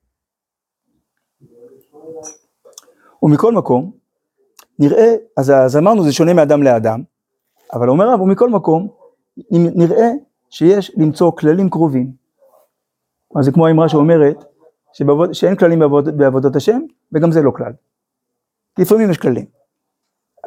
ומכל 3.24 3.54
מקום, 3.54 3.92
נראה, 4.80 5.16
אז, 5.38 5.50
אז 5.50 5.78
אמרנו 5.78 6.04
זה 6.04 6.12
שונה 6.12 6.34
מאדם 6.34 6.64
לאדם, 6.64 7.02
אבל 7.74 7.90
אומר 7.90 8.10
רב, 8.10 8.22
ומכל 8.22 8.50
מקום, 8.50 8.88
נראה 9.52 10.10
שיש 10.50 10.92
למצוא 10.98 11.32
כללים 11.32 11.70
קרובים. 11.70 12.12
אז 13.36 13.46
זה 13.46 13.52
כמו 13.52 13.68
האמרה 13.68 13.90
שאומרת, 13.90 14.44
שבעבוד, 14.94 15.34
שאין 15.34 15.56
כללים 15.56 15.80
בעבוד, 15.80 16.18
בעבודת 16.18 16.56
השם, 16.56 16.82
וגם 17.12 17.32
זה 17.32 17.42
לא 17.42 17.52
כלל. 17.52 17.72
כי 18.76 18.82
לפעמים 18.82 19.12
יש 19.12 19.18
כללים. 19.18 19.46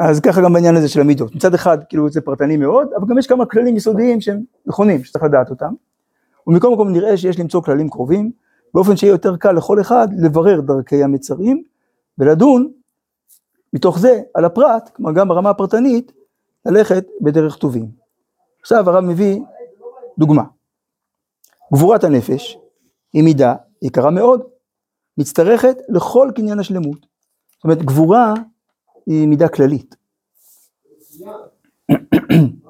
אז 0.00 0.20
ככה 0.20 0.42
גם 0.42 0.52
בעניין 0.52 0.76
הזה 0.76 0.88
של 0.88 1.00
המידות. 1.00 1.34
מצד 1.34 1.54
אחד, 1.54 1.78
כאילו 1.88 2.10
זה 2.10 2.20
פרטני 2.20 2.56
מאוד, 2.56 2.88
אבל 2.96 3.06
גם 3.08 3.18
יש 3.18 3.26
כמה 3.26 3.46
כללים 3.46 3.76
יסודיים 3.76 4.20
שהם 4.20 4.42
נכונים, 4.66 5.04
שצריך 5.04 5.24
לדעת 5.24 5.50
אותם. 5.50 5.74
ומכל 6.46 6.70
מקום 6.70 6.92
נראה 6.92 7.16
שיש 7.16 7.40
למצוא 7.40 7.62
כללים 7.62 7.90
קרובים, 7.90 8.30
באופן 8.74 8.96
שיהיה 8.96 9.10
יותר 9.10 9.36
קל 9.36 9.52
לכל 9.52 9.80
אחד 9.80 10.08
לברר 10.18 10.60
דרכי 10.60 11.04
המצרים, 11.04 11.62
ולדון 12.18 12.72
מתוך 13.72 13.98
זה 13.98 14.20
על 14.34 14.44
הפרט, 14.44 14.90
כלומר 14.96 15.12
גם 15.12 15.28
ברמה 15.28 15.50
הפרטנית, 15.50 16.12
ללכת 16.66 17.04
בדרך 17.20 17.56
טובים. 17.56 17.86
עכשיו 18.60 18.90
הרב 18.90 19.04
מביא 19.04 19.40
דוגמה. 20.18 20.42
גבורת 21.72 22.04
הנפש 22.04 22.58
היא 23.12 23.22
מידה 23.24 23.54
יקרה 23.82 24.10
מאוד, 24.10 24.42
מצטרכת 25.18 25.76
לכל 25.88 26.30
קניין 26.34 26.58
השלמות. 26.58 27.06
זאת 27.54 27.64
אומרת, 27.64 27.82
גבורה 27.82 28.34
היא 29.06 29.28
מידה 29.28 29.48
כללית. 29.48 29.96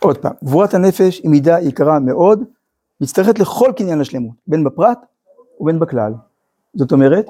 עוד 0.00 0.18
פעם, 0.18 0.32
גבורת 0.44 0.74
הנפש 0.74 1.18
היא 1.18 1.30
מידה 1.30 1.60
יקרה 1.60 1.98
מאוד, 1.98 2.44
מצטרכת 3.00 3.38
לכל 3.38 3.72
קניין 3.76 4.00
השלמות, 4.00 4.36
בין 4.46 4.64
בפרט 4.64 4.98
ובין 5.60 5.78
בכלל. 5.78 6.12
זאת 6.74 6.92
אומרת, 6.92 7.26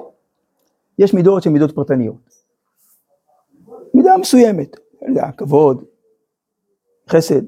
יש 0.99 1.13
מידות 1.13 1.43
שהן 1.43 1.53
מידות 1.53 1.75
פרטניות. 1.75 2.29
מידה 3.93 4.17
מסוימת, 4.17 4.75
כבוד, 5.37 5.83
חסד, 7.09 7.41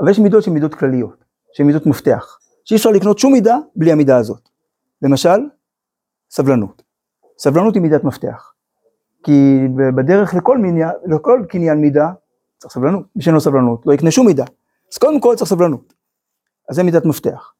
אבל 0.00 0.10
יש 0.10 0.18
מידות 0.18 0.42
שהן 0.42 0.54
מידות 0.54 0.74
כלליות, 0.74 1.24
שהן 1.52 1.66
מידות 1.66 1.86
מפתח, 1.86 2.38
שאי 2.64 2.76
אפשר 2.76 2.90
לקנות 2.90 3.18
שום 3.18 3.32
מידה 3.32 3.58
בלי 3.76 3.92
המידה 3.92 4.16
הזאת. 4.16 4.55
למשל, 5.02 5.40
סבלנות. 6.30 6.82
סבלנות 7.38 7.74
היא 7.74 7.82
מידת 7.82 8.04
מפתח. 8.04 8.52
כי 9.22 9.58
בדרך 9.96 10.34
לכל, 10.34 10.58
מיני, 10.58 10.80
לכל 11.06 11.42
קניין 11.48 11.78
מידה 11.78 12.08
צריך 12.58 12.74
סבלנות. 12.74 13.06
מי 13.16 13.22
שאין 13.22 13.34
לו 13.34 13.40
סבלנות 13.40 13.86
לא 13.86 13.92
יקנה 13.92 14.10
שום 14.10 14.26
מידה. 14.26 14.44
אז 14.92 14.98
קודם 14.98 15.20
כל 15.20 15.34
צריך 15.36 15.50
סבלנות. 15.50 15.94
אז 16.68 16.76
זה 16.76 16.82
מידת 16.82 17.04
מפתח. 17.04 17.52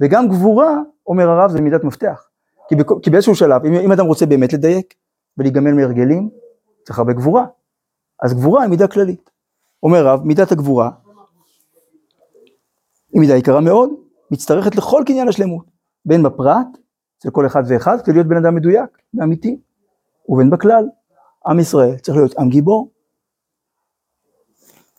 וגם 0.00 0.28
גבורה, 0.28 0.76
אומר 1.06 1.28
הרב, 1.28 1.50
זה 1.50 1.60
מידת 1.60 1.84
מפתח. 1.84 2.28
כי, 2.68 2.76
בכ... 2.76 2.92
כי 3.02 3.10
באיזשהו 3.10 3.34
שלב, 3.34 3.64
אם, 3.64 3.74
אם 3.74 3.92
אדם 3.92 4.06
רוצה 4.06 4.26
באמת 4.26 4.52
לדייק 4.52 4.94
ולהיגמל 5.38 5.72
מהרגלים, 5.72 6.30
צריך 6.84 6.98
הרבה 6.98 7.12
גבורה. 7.12 7.46
אז 8.22 8.34
גבורה 8.34 8.62
היא 8.62 8.70
מידה 8.70 8.88
כללית. 8.88 9.30
אומר 9.82 10.08
הרב, 10.08 10.24
מידת 10.24 10.52
הגבורה 10.52 10.90
היא 13.12 13.20
מידה 13.20 13.36
יקרה 13.36 13.60
מאוד, 13.60 13.90
מצטרכת 14.30 14.76
לכל 14.76 15.02
קניין 15.06 15.28
השלמות, 15.28 15.64
בין 16.04 16.22
בפרט, 16.22 16.66
אצל 17.18 17.30
כל 17.30 17.46
אחד 17.46 17.62
ואחד, 17.68 17.96
כדי 18.04 18.14
להיות 18.14 18.26
בן 18.26 18.36
אדם 18.36 18.54
מדויק 18.54 18.98
ואמיתי, 19.14 19.60
ובין 20.28 20.50
בכלל, 20.50 20.88
עם 21.46 21.60
ישראל 21.60 21.98
צריך 21.98 22.16
להיות 22.16 22.38
עם 22.38 22.48
גיבור. 22.48 22.90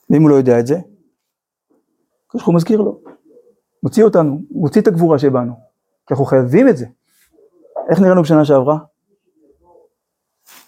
ואם 0.09 0.21
הוא 0.21 0.29
לא 0.29 0.35
יודע 0.35 0.59
את 0.59 0.67
זה, 0.67 0.75
הוא 2.45 2.55
מזכיר 2.55 2.81
לו, 2.81 3.01
מוציא 3.83 4.03
אותנו, 4.03 4.41
מוציא 4.51 4.81
את 4.81 4.87
הגבורה 4.87 5.19
שבנו, 5.19 5.53
כי 6.07 6.13
אנחנו 6.13 6.25
חייבים 6.25 6.67
את 6.67 6.77
זה. 6.77 6.85
איך 7.89 7.99
נראינו 7.99 8.21
בשנה 8.21 8.45
שעברה? 8.45 8.77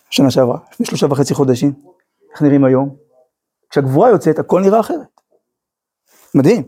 שנה 0.10 0.32
שעברה, 0.32 0.60
לפני 0.72 0.86
שלושה 0.86 1.08
וחצי 1.10 1.34
חודשים, 1.34 1.74
איך 2.32 2.42
נראים 2.42 2.66
היום? 2.66 2.96
כשהגבורה 3.70 4.10
יוצאת 4.10 4.40
הכל 4.40 4.62
נראה 4.62 4.80
אחרת. 4.80 5.22
מדהים. 6.36 6.64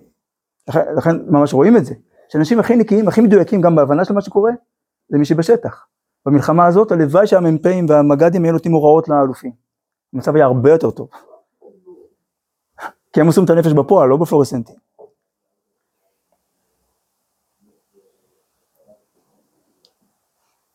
לכן, 0.67 0.95
לכן 0.97 1.15
ממש 1.27 1.53
רואים 1.53 1.77
את 1.77 1.85
זה. 1.85 1.93
שאנשים 2.29 2.59
הכי 2.59 2.75
נקיים, 2.75 3.07
הכי 3.07 3.21
מדויקים 3.21 3.61
גם 3.61 3.75
בהבנה 3.75 4.05
של 4.05 4.13
מה 4.13 4.21
שקורה, 4.21 4.51
זה 5.09 5.17
מי 5.17 5.25
שבשטח. 5.25 5.87
במלחמה 6.25 6.65
הזאת 6.65 6.91
הלוואי 6.91 7.27
שהמ"פים 7.27 7.85
והמג"דים 7.89 8.43
היו 8.43 8.53
נותנים 8.53 8.73
הוראות 8.73 9.09
לאלופים. 9.09 9.51
המצב 10.13 10.35
היה 10.35 10.45
הרבה 10.45 10.71
יותר 10.71 10.91
טוב. 10.91 11.09
כי 13.13 13.21
הם 13.21 13.27
עושים 13.27 13.43
את 13.43 13.49
הנפש 13.49 13.73
בפועל, 13.73 14.09
לא 14.09 14.17
בפלורסנטים. 14.17 14.75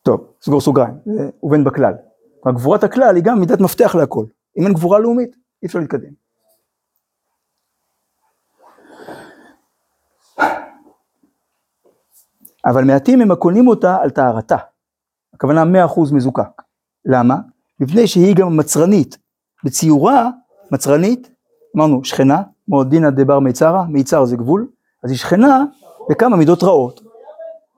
טוב, 0.01 0.33
סגור 0.41 0.61
סוגריים, 0.61 0.93
ובין 1.43 1.63
בכלל. 1.63 1.93
גבורת 2.47 2.83
הכלל 2.83 3.15
היא 3.15 3.23
גם 3.23 3.39
מידת 3.39 3.59
מפתח 3.59 3.95
להכל. 3.95 4.25
אם 4.57 4.65
אין 4.65 4.73
גבורה 4.73 4.99
לאומית, 4.99 5.35
אי 5.61 5.67
אפשר 5.67 5.79
להתקדם. 5.79 6.22
אבל 12.65 12.83
מעטים 12.83 13.21
הם 13.21 13.31
הקונים 13.31 13.67
אותה 13.67 13.97
על 14.01 14.09
טהרתה. 14.09 14.57
הכוונה 15.33 15.65
מאה 15.65 15.85
אחוז 15.85 16.11
מזוקק. 16.11 16.61
למה? 17.05 17.35
מפני 17.79 18.07
שהיא 18.07 18.35
גם 18.35 18.57
מצרנית. 18.57 19.17
בציורה, 19.65 20.29
מצרנית, 20.71 21.31
אמרנו 21.75 22.03
שכנה, 22.03 22.41
כמו 22.65 22.83
דינא 22.83 23.09
דבר 23.09 23.39
מיצרה, 23.39 23.85
מיצר 23.89 24.25
זה 24.25 24.35
גבול, 24.35 24.67
אז 25.03 25.11
היא 25.11 25.17
שכנה 25.17 25.63
בכמה 26.09 26.37
מידות 26.37 26.63
רעות. 26.63 27.01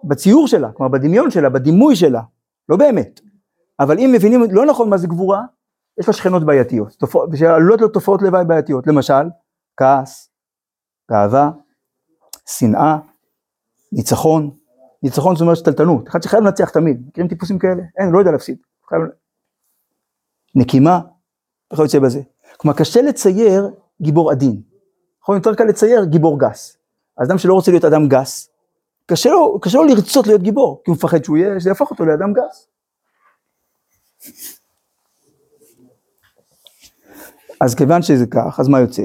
בציור 0.04 0.48
שלה, 0.48 0.72
כלומר 0.72 0.92
בדמיון 0.92 1.32
שלה, 1.32 1.50
בדימוי 1.50 1.96
שלה, 1.96 2.22
לא 2.70 2.78
באמת. 2.78 3.22
אבל 3.80 4.00
אם 4.00 4.12
מבינים 4.14 4.44
לא 4.52 4.66
נכון 4.66 4.90
מה 4.90 4.98
זה 4.98 5.08
גבורה, 5.08 5.42
יש 6.00 6.08
לה 6.08 6.14
שכנות 6.14 6.44
בעייתיות, 6.44 7.04
שעלולות 7.36 7.80
להיות 7.80 7.94
תופעות 7.94 8.22
לוואי 8.22 8.46
בעייתיות, 8.46 8.88
למשל, 8.88 9.30
כעס, 9.78 10.30
גאווה, 11.12 11.52
שנאה, 12.46 12.98
ניצחון, 13.92 14.52
ניצחון 15.06 15.36
זאת 15.36 15.42
אומרת 15.42 15.58
שתלטנות, 15.58 16.08
אחד 16.08 16.24
שחייב 16.24 16.44
לנצח 16.44 16.70
תמיד, 16.70 17.04
מכירים 17.08 17.28
טיפוסים 17.30 17.60
כאלה? 17.60 17.84
אין, 17.98 18.10
לא 18.12 18.20
יודע 18.20 18.32
להפסיד, 18.32 18.58
חייב... 18.90 19.02
נקימה, 20.56 21.00
וכיוצא 21.74 22.00
בזה. 22.00 22.22
כלומר 22.58 22.78
קשה 22.78 23.02
לצייר 23.02 23.70
גיבור 24.02 24.32
עדין, 24.32 24.62
נכון 25.22 25.36
יותר 25.36 25.56
קל 25.56 25.64
לצייר 25.64 26.06
גיבור 26.06 26.40
גס. 26.40 26.78
אז 27.18 27.30
אדם 27.30 27.38
שלא 27.38 27.54
רוצה 27.54 27.72
להיות 27.72 27.86
אדם 27.86 28.08
גס, 28.08 28.50
קשה 29.06 29.30
לו, 29.30 29.60
קשה 29.60 29.78
לו 29.78 29.84
לרצות 29.84 30.28
להיות 30.28 30.42
גיבור, 30.42 30.82
כי 30.86 30.92
הוא 30.92 30.98
מפחד 30.98 31.24
שהוא 31.24 31.38
יהיה, 31.38 31.60
שזה 31.60 31.70
יהפוך 31.70 31.92
אותו 31.92 32.06
לאדם 32.06 32.34
גס. 32.34 32.68
אז 37.62 37.76
כיוון 37.76 38.02
שזה 38.02 38.26
כך, 38.26 38.60
אז 38.60 38.68
מה 38.68 38.80
יוצא? 38.80 39.04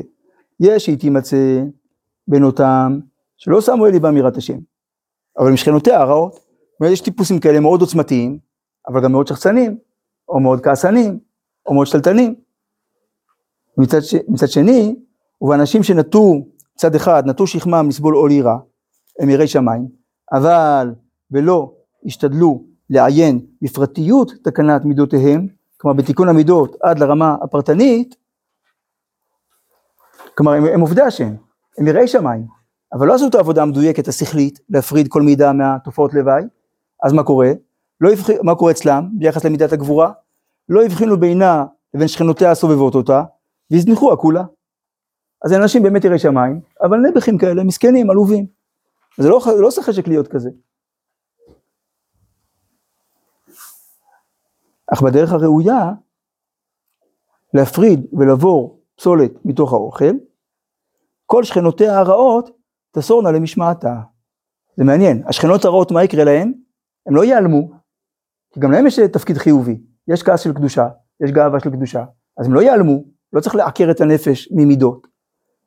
יש 0.61 0.85
שהיא 0.85 0.99
תימצא 0.99 1.63
בין 2.29 2.45
אותם 2.45 2.99
שלא 3.37 3.61
שמו 3.61 3.87
אל 3.87 3.91
ליבם 3.91 4.15
השם, 4.37 4.59
אבל 5.41 5.53
משכנותיה 5.53 6.01
הרעות. 6.01 6.51
יש 6.85 7.01
טיפוסים 7.01 7.41
כאלה 7.41 7.61
מאוד 7.61 7.81
עוצמתיים, 7.81 8.39
אבל 8.89 9.03
גם 9.05 9.13
מאוד 9.13 9.27
שחצנים, 9.27 9.79
או 10.29 10.41
מאוד 10.41 10.61
כעסנים, 10.61 11.19
או 11.67 11.75
מאוד 11.75 11.87
שתלטנים. 11.87 12.35
מצד, 13.79 14.01
ש... 14.01 14.15
מצד 14.29 14.49
שני, 14.49 14.97
ובאנשים 15.41 15.83
שנטו, 15.83 16.35
מצד 16.75 16.95
אחד, 16.95 17.23
נטו 17.27 17.47
שכמם 17.47 17.87
לסבול 17.89 18.15
עול 18.15 18.31
יראה, 18.31 18.57
הם 19.19 19.29
יראי 19.29 19.49
שמיים, 19.49 19.89
אבל 20.33 20.95
ולא 21.31 21.73
השתדלו 22.05 22.65
לעיין 22.91 23.47
בפרטיות 23.63 24.33
תקנת 24.45 24.85
מידותיהם, 24.85 25.47
כלומר 25.77 25.97
בתיקון 25.97 26.29
המידות 26.29 26.77
עד 26.83 26.99
לרמה 26.99 27.37
הפרטנית, 27.43 28.17
כלומר 30.37 30.53
הם, 30.53 30.65
הם 30.65 30.81
עובדי 30.81 31.03
השם, 31.03 31.35
הם 31.79 31.87
יראי 31.87 32.09
שמיים, 32.09 32.60
אבל 32.93 33.07
לא 33.07 33.15
עשו 33.15 33.29
את 33.29 33.35
העבודה 33.35 33.63
המדויקת 33.63 34.09
השכלית, 34.09 34.61
להפריד 34.69 35.09
כל 35.09 35.23
מידה 35.23 35.53
מהתופעות 35.53 36.15
לוואי, 36.15 36.43
אז 37.03 37.13
מה 37.13 37.23
קורה? 37.23 37.53
לא 38.01 38.13
הבח... 38.13 38.31
מה 38.43 38.55
קורה 38.55 38.73
אצלם 38.73 39.09
ביחס 39.13 39.45
למידת 39.45 39.73
הגבורה? 39.73 40.13
לא 40.69 40.85
הבחינו 40.85 41.21
בינה 41.21 41.65
לבין 41.95 42.09
שכנותיה 42.09 42.51
הסובבות 42.51 42.95
אותה, 42.95 43.23
והזניחו 43.71 44.13
הכולה. 44.13 44.45
אז 45.45 45.53
אנשים 45.53 45.83
באמת 45.83 46.05
יראי 46.05 46.19
שמיים, 46.19 46.61
אבל 46.83 46.97
נעבכים 46.99 47.39
כאלה, 47.39 47.65
מסכנים, 47.65 48.11
עלובים. 48.11 48.47
זה 49.19 49.29
לא, 49.29 49.41
לא 49.61 49.67
עושה 49.67 49.83
חשק 49.83 50.09
להיות 50.09 50.29
כזה. 50.29 50.51
אך 54.93 55.03
בדרך 55.03 55.33
הראויה, 55.33 55.91
להפריד 57.55 58.07
ולבור 58.13 58.81
פסולת 58.97 59.33
מתוך 59.45 59.73
האוכל, 59.73 60.15
כל 61.27 61.45
שכנותיה 61.45 61.99
הרעות 61.99 62.60
תסורנה 62.91 63.31
למשמעתה. 63.31 63.95
זה 64.77 64.85
מעניין, 64.85 65.23
השכנות 65.27 65.65
הרעות 65.65 65.91
מה 65.91 66.05
יקרה 66.05 66.25
להם? 66.25 66.53
הם 67.07 67.17
לא 67.17 67.25
ייעלמו, 67.25 67.71
כי 68.53 68.61
גם 68.61 68.73
להם 68.73 68.87
יש 68.87 68.99
תפקיד 68.99 69.37
חיובי, 69.37 69.81
יש 70.09 70.23
כעס 70.23 70.41
של 70.41 70.55
קדושה, 70.55 70.89
יש 71.25 71.31
גאווה 71.31 71.61
של 71.61 71.71
קדושה, 71.71 72.05
אז 72.39 72.47
הם 72.47 72.55
לא 72.55 72.61
ייעלמו, 72.61 73.05
לא 73.33 73.41
צריך 73.41 73.55
לעקר 73.55 73.91
את 73.91 74.01
הנפש 74.01 74.49
ממידות, 74.53 75.07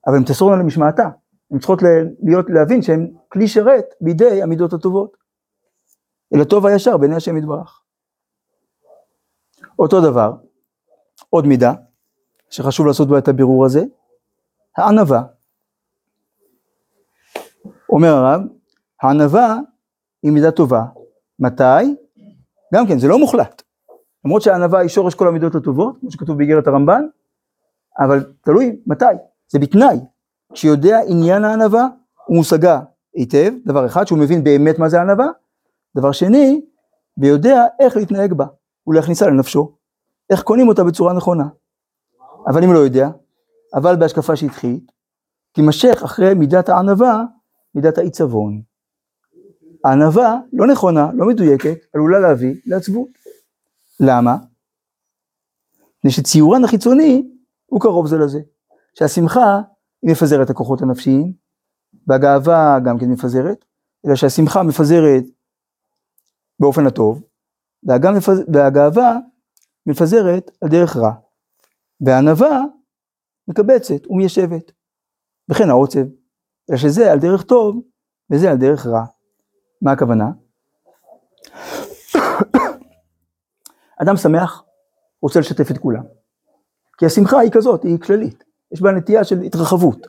אבל 0.08 0.16
הם 0.16 0.24
תסורנה 0.24 0.62
למשמעתה, 0.62 1.10
הן 1.52 1.60
צריכות 1.60 1.82
להיות, 2.24 2.46
להבין 2.50 2.82
שהן 2.82 3.14
כלי 3.28 3.48
שרת 3.48 3.86
בידי 4.02 4.44
המידות 4.44 4.74
הטובות. 4.74 5.18
אל 6.36 6.42
הטוב 6.42 6.66
הישר 6.66 6.98
בעיני 6.98 7.16
השם 7.16 7.38
יתברך. 7.38 7.82
אותו 9.80 10.02
דבר, 10.02 10.34
עוד 11.30 11.46
מידה, 11.46 11.74
שחשוב 12.50 12.88
לעשות 12.88 13.08
בה 13.08 13.18
את 13.18 13.28
הבירור 13.28 13.66
הזה, 13.66 13.84
הענווה. 14.78 15.24
אומר 17.90 18.10
הרב, 18.10 18.42
הענווה 19.02 19.58
היא 20.24 20.32
מידה 20.32 20.52
טובה. 20.52 20.84
מתי? 21.40 21.96
גם 22.74 22.88
כן, 22.88 23.00
זה 23.00 23.08
לא 23.08 23.20
מוחלט. 23.20 23.62
למרות 24.26 24.42
שהענווה 24.42 24.80
היא 24.80 24.90
שורש 24.90 25.16
כל 25.16 25.28
המידות 25.28 25.56
הטובות, 25.56 25.98
כמו 26.00 26.12
שכתוב 26.12 26.38
באיגרת 26.38 26.68
הרמב"ן, 26.68 27.06
אבל 28.00 28.34
תלוי 28.42 28.80
מתי, 28.88 29.06
זה 29.48 29.60
בתנאי. 29.60 29.98
כשיודע 30.54 31.00
עניין 31.08 31.44
הענווה, 31.44 31.88
הוא 32.26 32.38
מושגה 32.38 32.80
היטב, 33.14 33.54
דבר 33.66 33.86
אחד, 33.86 34.08
שהוא 34.08 34.20
מבין 34.20 34.44
באמת 34.44 34.80
מה 34.80 34.90
זה 34.90 35.02
ענווה, 35.02 35.28
דבר 35.98 36.12
שני, 36.12 36.62
ויודע 37.18 37.66
איך 37.80 37.98
להתנהג 37.98 38.34
בה, 38.34 38.46
ולהכניסה 38.88 39.28
לנפשו, 39.28 39.76
איך 40.30 40.44
קונים 40.44 40.68
אותה 40.68 40.84
בצורה 40.84 41.14
נכונה. 41.14 41.48
אבל 42.48 42.64
אם 42.64 42.74
לא 42.74 42.80
יודע, 42.80 43.10
אבל 43.74 43.96
בהשקפה 43.96 44.36
שטחית, 44.36 44.92
תימשך 45.52 46.02
אחרי 46.06 46.34
מידת 46.34 46.70
הענווה, 46.70 47.24
מידת 47.76 47.98
העיצבון. 47.98 48.62
הענווה 49.84 50.38
לא 50.54 50.68
נכונה, 50.68 51.12
לא 51.14 51.28
מדויקת, 51.28 51.78
עלולה 51.94 52.20
להביא 52.20 52.56
לעצבות. 52.66 53.10
למה? 54.00 54.38
מפני 55.98 56.12
שציורן 56.12 56.64
החיצוני 56.64 57.28
הוא 57.66 57.82
קרוב 57.82 58.08
זה 58.08 58.18
לזה. 58.18 58.40
שהשמחה 59.00 59.62
היא 60.02 60.12
מפזרת 60.12 60.50
הכוחות 60.50 60.82
הנפשיים, 60.82 61.34
והגאווה 62.08 62.78
גם 62.86 63.00
כן 63.00 63.06
מפזרת, 63.06 63.66
אלא 64.06 64.16
שהשמחה 64.16 64.64
מפזרת 64.64 65.24
באופן 66.60 66.88
הטוב, 66.88 67.24
והגאווה 68.54 69.18
מפזרת 69.86 70.52
על 70.62 70.70
דרך 70.70 70.98
רע, 70.98 71.14
והענווה 72.02 72.62
מקבצת 73.48 74.08
ומיישבת, 74.10 74.72
וכן 75.50 75.70
העוצב, 75.70 76.06
אלא 76.70 76.78
שזה 76.78 77.12
על 77.12 77.20
דרך 77.20 77.44
טוב 77.44 77.82
וזה 78.32 78.52
על 78.52 78.58
דרך 78.58 78.86
רע. 78.86 79.06
מה 79.82 79.92
הכוונה? 79.92 80.26
אדם 84.02 84.18
שמח 84.18 84.64
רוצה 85.22 85.40
לשתף 85.40 85.72
את 85.72 85.78
כולם. 85.78 86.04
כי 86.98 87.06
השמחה 87.06 87.40
היא 87.40 87.52
כזאת, 87.52 87.84
היא 87.84 88.00
כללית. 88.00 88.44
יש 88.72 88.82
בה 88.82 88.92
נטייה 88.92 89.24
של 89.24 89.42
התרחבות. 89.42 90.08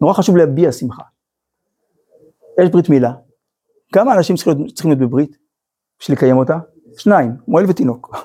נורא 0.00 0.14
חשוב 0.14 0.36
להביע 0.36 0.72
שמחה. 0.72 1.02
יש 2.62 2.70
ברית 2.70 2.88
מילה. 2.88 3.12
כמה 3.92 4.14
אנשים 4.16 4.36
צריכים 4.36 4.58
להיות, 4.58 4.74
צריכים 4.74 4.90
להיות 4.90 5.08
בברית 5.08 5.36
בשביל 5.98 6.16
לקיים 6.16 6.36
אותה? 6.36 6.58
שניים, 6.98 7.36
מועל 7.48 7.64
ותינוק. 7.70 8.16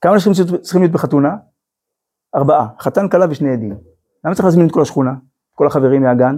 כמה 0.00 0.14
אנשים 0.14 0.32
צריכים 0.62 0.80
להיות 0.80 0.92
בחתונה? 0.92 1.36
ארבעה, 2.34 2.68
חתן, 2.80 3.08
כלה 3.08 3.26
ושני 3.30 3.52
עדים. 3.52 3.95
למה 4.26 4.34
צריך 4.34 4.44
להזמין 4.44 4.66
את 4.66 4.72
כל 4.72 4.82
השכונה? 4.82 5.12
כל 5.54 5.66
החברים 5.66 6.02
מהגן? 6.02 6.36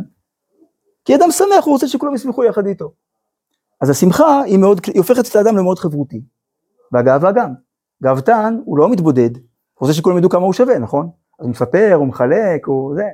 כי 1.04 1.14
אדם 1.14 1.30
שמח, 1.30 1.64
הוא 1.64 1.72
רוצה 1.72 1.88
שכולם 1.88 2.14
ישמחו 2.14 2.44
יחד 2.44 2.66
איתו. 2.66 2.92
אז 3.80 3.90
השמחה 3.90 4.42
היא 4.42 4.58
מאוד, 4.58 4.80
היא 4.86 4.98
הופכת 4.98 5.30
את 5.30 5.36
האדם 5.36 5.56
למאוד 5.56 5.78
חברותי. 5.78 6.22
והגאווה 6.92 7.32
גם. 7.32 7.54
גאוותן 8.02 8.58
הוא 8.64 8.78
לא 8.78 8.88
מתבודד, 8.88 9.36
הוא 9.36 9.42
רוצה 9.80 9.92
שכולם 9.92 10.18
ידעו 10.18 10.30
כמה 10.30 10.44
הוא 10.44 10.52
שווה, 10.52 10.78
נכון? 10.78 11.10
אז 11.38 11.44
הוא 11.44 11.50
מספר, 11.50 11.94
הוא 11.94 12.06
מחלק, 12.06 12.66
הוא 12.66 12.94
זה. 12.94 13.08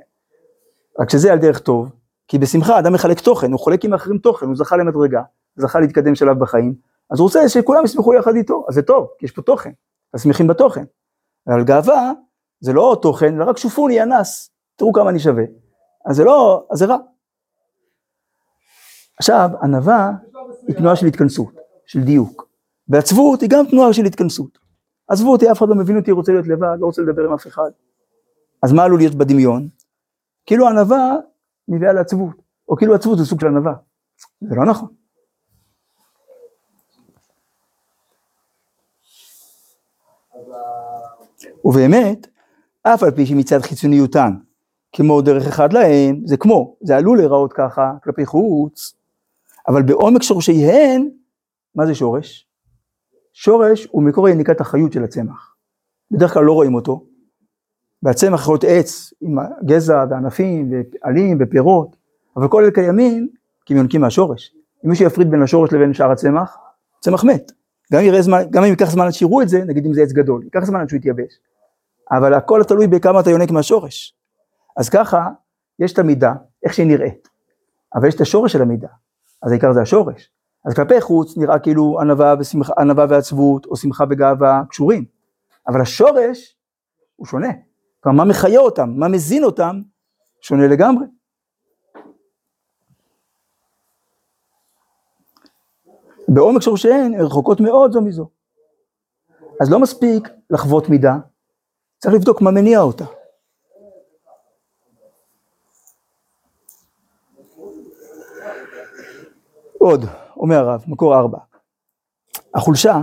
רק 1.00 1.10
שזה 1.10 1.32
על 1.32 1.38
דרך 1.38 1.58
טוב, 1.58 1.90
כי 2.28 2.38
בשמחה 2.38 2.78
אדם 2.78 2.92
מחלק 2.92 3.20
תוכן, 3.20 3.52
הוא 3.52 3.60
חולק 3.60 3.84
עם 3.84 3.92
האחרים 3.92 4.18
תוכן, 4.18 4.46
הוא 4.46 4.56
זכה 4.56 4.76
למדרגה, 4.76 5.22
זכה 5.56 5.80
להתקדם 5.80 6.14
שלב 6.14 6.38
בחיים, 6.38 6.74
אז 7.10 7.18
הוא 7.18 7.24
רוצה 7.24 7.48
שכולם 7.48 7.84
ישמחו 7.84 8.14
יחד 8.14 8.34
איתו, 8.34 8.64
אז 8.68 8.74
זה 8.74 8.82
טוב, 8.82 9.08
כי 9.18 9.26
יש 9.26 9.32
פה 9.32 9.42
תוכן, 9.42 9.70
אז 10.12 10.22
שמחים 10.22 10.46
בתוכן. 10.46 10.84
אבל 11.48 11.64
גאווה 11.64 12.12
זה 12.60 12.72
לא 12.72 12.98
תוכן, 13.02 13.34
אלא 13.34 13.44
רק 13.44 13.58
שופוני 13.58 14.02
אנס, 14.02 14.53
תראו 14.76 14.92
כמה 14.92 15.10
אני 15.10 15.18
שווה. 15.18 15.44
אז 16.06 16.16
זה 16.16 16.24
לא, 16.24 16.66
אז 16.70 16.78
זה 16.78 16.86
רע. 16.86 16.96
עכשיו, 19.18 19.50
ענווה 19.62 20.12
היא 20.68 20.76
תנועה 20.76 20.96
של 20.96 21.06
התכנסות, 21.06 21.54
של 21.86 22.00
דיוק. 22.00 22.48
ועצבות 22.88 23.40
היא 23.40 23.50
גם 23.50 23.64
תנועה 23.70 23.92
של 23.92 24.04
התכנסות. 24.04 24.58
עזבו 25.08 25.32
אותי, 25.32 25.50
אף 25.50 25.58
אחד 25.58 25.68
לא 25.68 25.74
מבין 25.74 25.96
אותי, 25.96 26.10
רוצה 26.10 26.32
להיות 26.32 26.46
לבד, 26.46 26.76
לא 26.78 26.86
רוצה 26.86 27.02
לדבר 27.02 27.24
עם 27.24 27.32
אף 27.32 27.46
אחד. 27.46 27.70
אז 28.62 28.72
מה 28.72 28.84
עלול 28.84 28.98
להיות 28.98 29.14
בדמיון? 29.14 29.68
כאילו 30.46 30.68
ענווה 30.68 31.16
מביאה 31.68 31.92
לעצבות, 31.92 32.36
או 32.68 32.76
כאילו 32.76 32.94
עצבות 32.94 33.18
זה 33.18 33.24
סוג 33.24 33.40
של 33.40 33.46
ענווה. 33.46 33.74
זה 34.40 34.54
לא 34.54 34.64
נכון. 34.64 34.88
ובאמת, 41.64 42.26
אף 42.82 43.02
על 43.02 43.10
פי 43.10 43.26
שמצד 43.26 43.58
חיצוניותן, 43.58 44.30
כמו 44.96 45.22
דרך 45.22 45.46
אחד 45.46 45.72
להם, 45.72 46.20
זה 46.24 46.36
כמו, 46.36 46.76
זה 46.82 46.96
עלול 46.96 47.18
להיראות 47.18 47.52
ככה 47.52 47.92
כלפי 48.04 48.26
חוץ, 48.26 48.94
אבל 49.68 49.82
בעומק 49.82 50.22
שורשיהן, 50.22 51.08
מה 51.74 51.86
זה 51.86 51.94
שורש? 51.94 52.46
שורש 53.32 53.88
הוא 53.90 54.02
מקור 54.02 54.28
יניקת 54.28 54.60
החיות 54.60 54.92
של 54.92 55.04
הצמח. 55.04 55.54
בדרך 56.10 56.34
כלל 56.34 56.44
לא 56.44 56.52
רואים 56.52 56.74
אותו, 56.74 57.04
והצמח 58.02 58.40
יכול 58.40 58.54
להיות 58.54 58.64
עץ 58.64 59.12
עם 59.20 59.38
גזע 59.64 60.04
וענפים 60.10 60.72
ועלים 60.72 61.38
ופירות, 61.40 61.96
אבל 62.36 62.48
כל 62.48 62.62
אלה 62.62 62.72
קיימים 62.72 63.28
כי 63.66 63.72
הם 63.72 63.78
יונקים 63.78 64.00
מהשורש. 64.00 64.54
אם 64.84 64.90
מישהו 64.90 65.06
יפריד 65.06 65.30
בין 65.30 65.42
השורש 65.42 65.72
לבין 65.72 65.94
שאר 65.94 66.10
הצמח, 66.10 66.56
צמח 67.00 67.24
מת. 67.24 67.52
גם 67.92 68.02
זמן, 68.20 68.42
גם 68.50 68.64
אם 68.64 68.70
ייקח 68.70 68.90
זמן 68.90 69.06
עד 69.06 69.10
שיראו 69.10 69.42
את 69.42 69.48
זה, 69.48 69.64
נגיד 69.64 69.86
אם 69.86 69.94
זה 69.94 70.02
עץ 70.02 70.12
גדול, 70.12 70.42
ייקח 70.44 70.64
זמן 70.64 70.80
עד 70.80 70.88
שהוא 70.88 70.98
יתייבש. 70.98 71.38
אבל 72.10 72.34
הכל 72.34 72.62
תלוי 72.64 72.86
בכמה 72.86 73.20
אתה 73.20 73.30
יונק 73.30 73.50
מהשורש. 73.50 74.14
אז 74.76 74.88
ככה, 74.88 75.28
יש 75.78 75.92
את 75.92 75.98
המידה, 75.98 76.34
איך 76.62 76.74
שהיא 76.74 76.86
נראית, 76.86 77.28
אבל 77.94 78.08
יש 78.08 78.14
את 78.14 78.20
השורש 78.20 78.52
של 78.52 78.62
המידה, 78.62 78.88
אז 79.42 79.50
העיקר 79.50 79.72
זה 79.72 79.82
השורש. 79.82 80.30
אז 80.64 80.74
כלפי 80.74 81.00
חוץ 81.00 81.36
נראה 81.36 81.58
כאילו 81.58 82.00
ענווה, 82.00 82.34
ושמחה, 82.38 82.72
ענווה 82.78 83.06
ועצבות, 83.08 83.66
או 83.66 83.76
שמחה 83.76 84.04
וגאווה 84.10 84.62
קשורים, 84.68 85.04
אבל 85.68 85.80
השורש 85.80 86.56
הוא 87.16 87.26
שונה. 87.26 87.48
כלומר, 88.00 88.24
מה 88.24 88.30
מחיה 88.30 88.60
אותם, 88.60 88.90
מה 88.96 89.08
מזין 89.08 89.44
אותם, 89.44 89.80
שונה 90.40 90.66
לגמרי. 90.66 91.06
בעומק 96.28 96.62
שורשיהן 96.62 97.14
הן 97.14 97.20
רחוקות 97.20 97.60
מאוד 97.60 97.92
זו 97.92 98.00
מזו. 98.00 98.28
אז 99.60 99.70
לא 99.70 99.80
מספיק 99.80 100.28
לחוות 100.50 100.88
מידה, 100.88 101.16
צריך 101.98 102.14
לבדוק 102.14 102.42
מה 102.42 102.50
מניע 102.50 102.80
אותה. 102.80 103.04
עוד, 109.84 110.04
אומר 110.36 110.56
הרב, 110.56 110.84
מקור 110.86 111.14
ארבע, 111.14 111.38
החולשה 112.54 113.02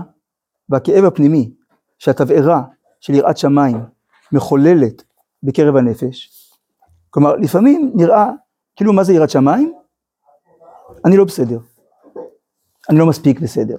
והכאב 0.70 1.06
הפנימי 1.06 1.54
שהתבערה 2.00 2.62
של 3.00 3.13
יראת 3.13 3.38
שמיים 3.38 3.78
מחוללת 4.32 5.04
בקרב 5.44 5.76
הנפש, 5.76 6.30
כלומר 7.10 7.36
לפעמים 7.36 7.91
נראה 7.96 8.30
כאילו 8.76 8.94
מה 8.94 9.04
זה 9.04 9.13
יראת 9.13 9.30
שמיים? 9.30 9.74
אני 11.06 11.17
לא 11.17 11.26
בסדר, 11.26 11.60
אני 12.89 13.00
לא 13.00 13.06
מספיק 13.06 13.39
בסדר. 13.39 13.78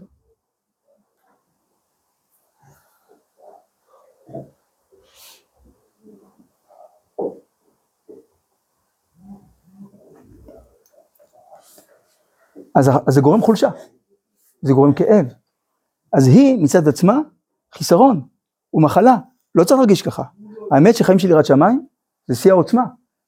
אז, 12.74 12.88
אז 13.06 13.14
זה 13.14 13.20
גורם 13.20 13.40
חולשה, 13.40 13.68
זה 14.62 14.72
גורם 14.72 14.92
כאב. 14.92 15.26
אז 16.12 16.26
היא 16.26 16.64
מצד 16.64 16.88
עצמה 16.88 17.18
חיסרון 17.74 18.20
ומחלה, 18.74 19.16
לא 19.54 19.64
צריך 19.64 19.78
להרגיש 19.78 20.02
ככה. 20.02 20.22
האמת 20.70 20.94
שחיים 20.94 21.18
של 21.18 21.30
יראת 21.30 21.44
שמיים 21.44 21.86
זה 22.26 22.34
שיא 22.34 22.50
העוצמה. 22.50 22.82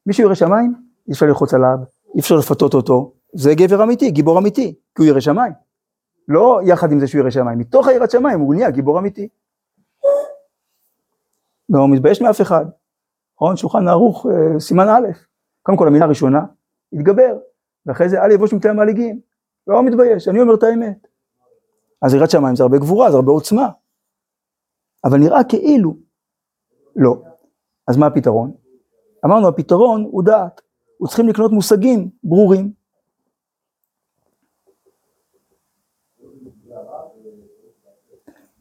מישהו 0.06 0.24
ירא 0.24 0.34
שמיים, 0.34 0.74
אי 1.08 1.12
אפשר 1.12 1.26
ללחוץ 1.26 1.54
עליו, 1.54 1.78
אי 2.14 2.20
אפשר 2.20 2.36
לפתות 2.36 2.74
אותו, 2.74 3.12
זה 3.34 3.54
גבר 3.54 3.82
אמיתי, 3.82 4.10
גיבור 4.10 4.38
אמיתי, 4.38 4.74
כי 4.94 5.02
הוא 5.02 5.06
ירא 5.06 5.20
שמיים. 5.20 5.52
לא 6.28 6.60
יחד 6.64 6.92
עם 6.92 7.00
זה 7.00 7.06
שהוא 7.06 7.20
ירא 7.20 7.30
שמיים, 7.30 7.58
מתוך 7.58 7.88
היראת 7.88 8.10
שמיים 8.10 8.40
הוא 8.40 8.54
נהיה 8.54 8.70
גיבור 8.70 8.98
אמיתי. 8.98 9.28
לא 11.68 11.88
מתבייש 11.88 12.22
מאף 12.22 12.40
אחד. 12.40 12.64
נכון? 13.36 13.56
שולחן 13.56 13.88
ערוך, 13.88 14.26
אה, 14.26 14.60
סימן 14.60 14.88
א', 14.88 15.06
קודם 15.62 15.78
כל 15.78 15.86
המילה 15.86 16.04
הראשונה, 16.04 16.40
התגבר, 16.92 17.38
ואחרי 17.86 18.08
זה 18.08 18.22
אל 18.22 18.30
יבוש 18.30 18.52
מטעם 18.52 18.78
המלעיגים. 18.78 19.20
לא 19.66 19.82
מתבייש, 19.82 20.28
אני 20.28 20.40
אומר 20.40 20.54
את 20.54 20.62
האמת. 20.62 21.06
אז 22.02 22.14
יראת 22.14 22.30
שמיים 22.30 22.56
זה 22.56 22.62
הרבה 22.62 22.78
גבורה, 22.78 23.10
זה 23.10 23.16
הרבה 23.16 23.32
עוצמה. 23.32 23.68
אבל 25.04 25.18
נראה 25.18 25.44
כאילו, 25.44 25.96
לא. 26.96 27.22
אז 27.88 27.96
מה 27.96 28.06
הפתרון? 28.06 28.52
אמרנו, 29.24 29.48
הפתרון 29.48 30.04
הוא 30.10 30.24
דעת. 30.24 30.60
הוא 30.98 31.08
צריכים 31.08 31.28
לקנות 31.28 31.52
מושגים 31.52 32.10
ברורים. 32.24 32.72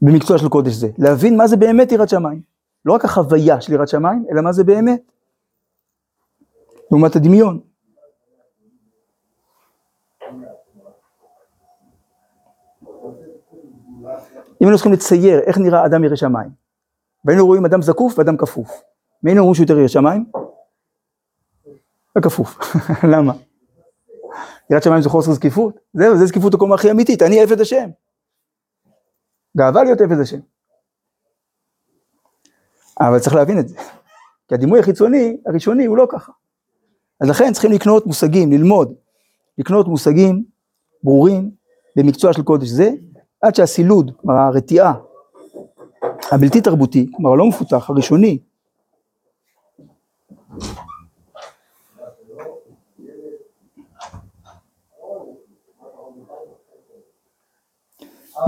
במקצוע 0.02 0.38
של 0.38 0.48
קודש 0.48 0.72
זה, 0.72 0.88
להבין 0.98 1.36
מה 1.36 1.46
זה 1.46 1.56
באמת 1.56 1.92
יראת 1.92 2.08
שמיים. 2.08 2.42
לא 2.84 2.92
רק 2.92 3.04
החוויה 3.04 3.60
של 3.60 3.72
יראת 3.72 3.88
שמיים, 3.88 4.24
אלא 4.30 4.42
מה 4.42 4.52
זה 4.52 4.64
באמת. 4.64 5.02
לעומת 6.90 7.16
הדמיון. 7.16 7.60
אם 14.64 14.68
היינו 14.68 14.76
צריכים 14.76 14.92
לצייר 14.92 15.40
איך 15.40 15.58
נראה 15.58 15.86
אדם 15.86 16.04
ירא 16.04 16.16
שמיים, 16.16 16.50
והיינו 17.24 17.46
רואים 17.46 17.64
אדם 17.64 17.82
זקוף 17.82 18.18
ואדם 18.18 18.36
כפוף, 18.36 18.82
מי 19.22 19.30
היינו 19.30 19.40
אומרים 19.40 19.54
שהוא 19.54 19.64
יותר 19.64 19.78
ירא 19.78 19.88
שמיים? 19.88 20.24
הכפוף. 22.16 22.58
למה? 23.12 23.32
יראת 24.70 24.82
שמיים 24.82 25.02
זה 25.02 25.08
חוסר 25.08 25.32
זקיפות? 25.32 25.78
זהו, 25.94 26.16
זה 26.16 26.26
זקיפות 26.26 26.54
הקומה 26.54 26.74
הכי 26.74 26.90
אמיתית, 26.90 27.22
אני 27.22 27.40
עבד 27.40 27.60
השם. 27.60 27.90
גאווה 29.56 29.84
להיות 29.84 30.00
עבד 30.00 30.20
השם. 30.20 30.38
אבל 33.00 33.18
צריך 33.18 33.34
להבין 33.34 33.58
את 33.58 33.68
זה, 33.68 33.76
כי 34.48 34.54
הדימוי 34.54 34.80
החיצוני, 34.80 35.36
הראשוני, 35.46 35.84
הוא 35.84 35.96
לא 35.96 36.06
ככה. 36.10 36.32
אז 37.20 37.28
לכן 37.28 37.52
צריכים 37.52 37.72
לקנות 37.72 38.06
מושגים, 38.06 38.52
ללמוד, 38.52 38.94
לקנות 39.58 39.88
מושגים 39.88 40.44
ברורים 41.02 41.50
במקצוע 41.96 42.32
של 42.32 42.42
קודש 42.42 42.68
זה, 42.68 42.90
עד 43.44 43.54
שהסילוד, 43.54 44.10
כלומר 44.20 44.34
הרתיעה, 44.40 44.94
הבלתי 46.32 46.60
תרבותי, 46.60 47.10
כלומר 47.16 47.32
הלא 47.32 47.48
מפותח, 47.48 47.90
הראשוני, 47.90 48.38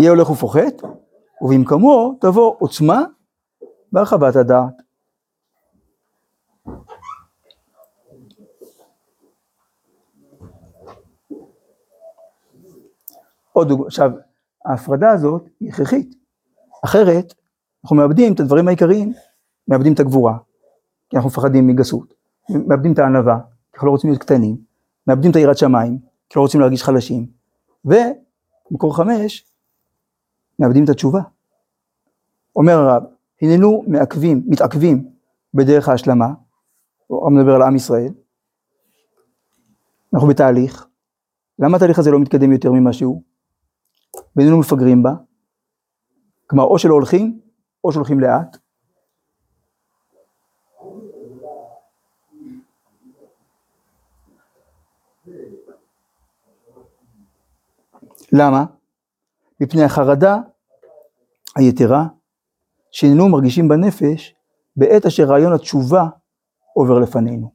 יהיה 0.00 0.10
הולך 0.10 0.30
ופוחת, 0.30 0.82
ובמקומו 1.40 2.14
תבוא 2.20 2.54
עוצמה 2.58 3.04
והרחבת 3.92 4.36
הדעת. 4.36 4.74
עוד 13.52 13.68
דוגמא, 13.68 13.86
עכשיו, 13.86 14.10
ההפרדה 14.66 15.10
הזאת 15.10 15.48
היא 15.60 15.68
הכרחית. 15.68 16.14
אחרת, 16.84 17.34
אנחנו 17.84 17.96
מאבדים 17.96 18.32
את 18.32 18.40
הדברים 18.40 18.68
העיקריים, 18.68 19.12
מאבדים 19.68 19.92
את 19.92 20.00
הגבורה, 20.00 20.38
כי 21.08 21.16
אנחנו 21.16 21.30
מפחדים 21.30 21.66
מגסות, 21.66 22.14
מאבדים 22.50 22.92
את 22.92 22.98
הענווה, 22.98 23.38
כי 23.38 23.72
אנחנו 23.74 23.86
לא 23.86 23.92
רוצים 23.92 24.10
להיות 24.10 24.22
קטנים, 24.22 24.56
מאבדים 25.06 25.30
את 25.30 25.36
היראת 25.36 25.58
שמיים, 25.58 25.98
כי 26.28 26.38
לא 26.38 26.42
רוצים 26.42 26.60
להרגיש 26.60 26.82
חלשים, 26.82 27.26
ומקור 27.84 28.96
חמש, 28.96 29.52
מאבדים 30.58 30.84
את 30.84 30.88
התשובה. 30.88 31.20
אומר 32.56 32.72
הרב, 32.72 33.02
הננו 33.42 33.84
מעכבים, 33.86 34.42
מתעכבים 34.46 35.10
בדרך 35.54 35.88
ההשלמה, 35.88 36.28
הוא 37.06 37.32
מדבר 37.32 37.54
על 37.54 37.62
עם 37.62 37.76
ישראל, 37.76 38.12
אנחנו 40.14 40.28
בתהליך, 40.28 40.86
למה 41.58 41.76
התהליך 41.76 41.98
הזה 41.98 42.10
לא 42.10 42.18
מתקדם 42.18 42.52
יותר 42.52 42.72
ממה 42.72 42.92
שהוא? 42.92 43.22
ואיננו 44.36 44.58
מפגרים 44.58 45.02
בה, 45.02 45.14
כלומר 46.46 46.64
או 46.64 46.78
שלא 46.78 46.94
הולכים, 46.94 47.40
או 47.84 47.92
שהולכים 47.92 48.20
לאט. 48.20 48.56
למה? 58.32 58.64
מפני 59.60 59.82
החרדה 59.82 60.36
היתרה 61.56 62.06
שאיננו 62.90 63.28
מרגישים 63.28 63.68
בנפש 63.68 64.34
בעת 64.76 65.06
אשר 65.06 65.24
רעיון 65.24 65.52
התשובה 65.52 66.04
עובר 66.74 66.98
לפנינו. 66.98 67.52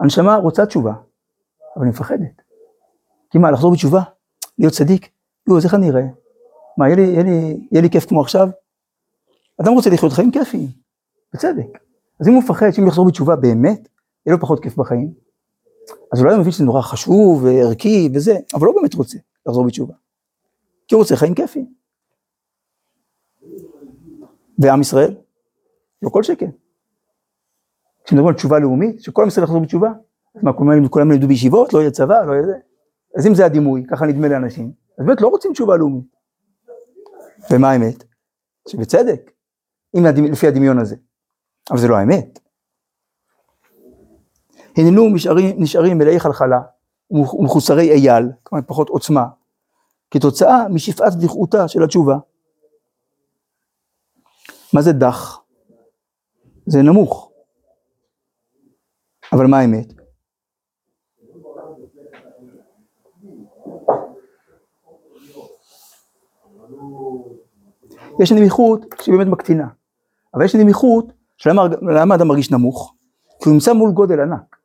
הנשמה 0.00 0.36
רוצה 0.36 0.66
תשובה, 0.66 0.92
אבל 1.76 1.84
היא 1.84 1.90
מפחדת. 1.90 2.42
כי 3.30 3.38
מה, 3.38 3.50
לחזור 3.50 3.72
בתשובה? 3.72 4.02
להיות 4.58 4.72
צדיק? 4.72 5.10
יואו, 5.48 5.58
אז 5.58 5.64
איך 5.64 5.74
אני 5.74 5.90
אראה? 5.90 6.02
מה, 6.78 6.86
יהיה 6.86 6.96
לי, 6.96 7.02
יהיה, 7.02 7.22
לי, 7.22 7.66
יהיה 7.72 7.82
לי 7.82 7.90
כיף 7.90 8.06
כמו 8.06 8.20
עכשיו? 8.20 8.48
אדם 9.60 9.72
רוצה 9.72 9.90
לחיות 9.90 10.12
חיים 10.12 10.30
כיפיים, 10.30 10.68
בצדק. 11.34 11.78
אז 12.20 12.28
אם 12.28 12.32
הוא 12.32 12.42
מפחד 12.42 12.70
שאם 12.70 12.86
יחזור 12.86 13.06
בתשובה 13.06 13.36
באמת, 13.36 13.88
יהיה 14.26 14.36
לו 14.36 14.40
פחות 14.40 14.62
כיף 14.62 14.76
בחיים, 14.76 15.12
אז 16.12 16.20
אולי 16.20 16.32
הוא 16.32 16.40
מבין 16.40 16.52
שזה 16.52 16.64
נורא 16.64 16.82
חשוב 16.82 17.44
וערכי 17.44 18.08
וזה, 18.14 18.34
אבל 18.54 18.66
לא 18.66 18.72
באמת 18.72 18.94
רוצה 18.94 19.18
לחזור 19.46 19.66
בתשובה. 19.66 19.94
כי 20.88 20.94
הוא 20.94 21.02
רוצה 21.02 21.16
חיים 21.16 21.34
כיפיים. 21.34 21.72
ועם 24.58 24.80
ישראל? 24.80 25.14
לא 26.02 26.10
כל 26.10 26.22
שכן. 26.22 26.50
כשמדברים 28.04 28.28
על 28.28 28.34
תשובה 28.34 28.58
לאומית, 28.58 29.02
שכל 29.02 29.22
עם 29.22 29.28
ישראל 29.28 29.44
יחזור 29.44 29.60
בתשובה, 29.60 29.92
מה, 30.42 30.52
כולם 30.90 31.10
ילמדו 31.10 31.28
בישיבות, 31.28 31.72
לא 31.72 31.78
יהיה 31.78 31.90
צבא, 31.90 32.24
לא 32.24 32.32
יהיה 32.32 32.46
זה. 32.46 32.54
אז 33.16 33.26
אם 33.26 33.34
זה 33.34 33.46
הדימוי, 33.46 33.84
ככה 33.90 34.06
נדמה 34.06 34.28
לאנשים, 34.28 34.72
אז 35.02 35.06
באמת 35.06 35.20
לא 35.20 35.28
רוצים 35.28 35.52
תשובה 35.52 35.76
לאומית. 35.76 36.16
ומה 37.50 37.70
האמת? 37.70 38.04
שבצדק, 38.68 39.30
אם 39.96 40.06
הדימ... 40.06 40.24
לפי 40.32 40.46
הדמיון 40.46 40.78
הזה. 40.78 40.96
אבל 41.70 41.78
זה 41.78 41.88
לא 41.88 41.96
האמת. 41.96 42.38
הננו 44.76 45.08
נשארים, 45.14 45.62
נשארים 45.62 45.98
מלאי 45.98 46.20
חלחלה 46.20 46.60
ומחוסרי 47.10 47.90
אייל, 47.90 48.24
כלומר 48.42 48.64
פחות 48.66 48.88
עוצמה, 48.88 49.26
כתוצאה 50.10 50.68
משפעת 50.68 51.12
דכאותה 51.14 51.68
של 51.68 51.82
התשובה. 51.82 52.16
מה 54.74 54.82
זה 54.82 54.92
דח? 54.92 55.40
זה 56.66 56.82
נמוך. 56.82 57.32
אבל 59.32 59.46
מה 59.46 59.58
האמת? 59.58 60.01
יש 68.20 68.32
נמיכות 68.32 68.86
שהיא 69.00 69.14
באמת 69.14 69.26
מקטינה, 69.26 69.66
אבל 70.34 70.44
יש 70.44 70.54
נמיכות 70.54 71.12
שלמה 71.36 72.14
אדם 72.14 72.28
מרגיש 72.28 72.50
נמוך? 72.50 72.94
כי 73.42 73.48
הוא 73.48 73.54
נמצא 73.54 73.72
מול 73.72 73.90
גודל 73.90 74.20
ענק. 74.20 74.56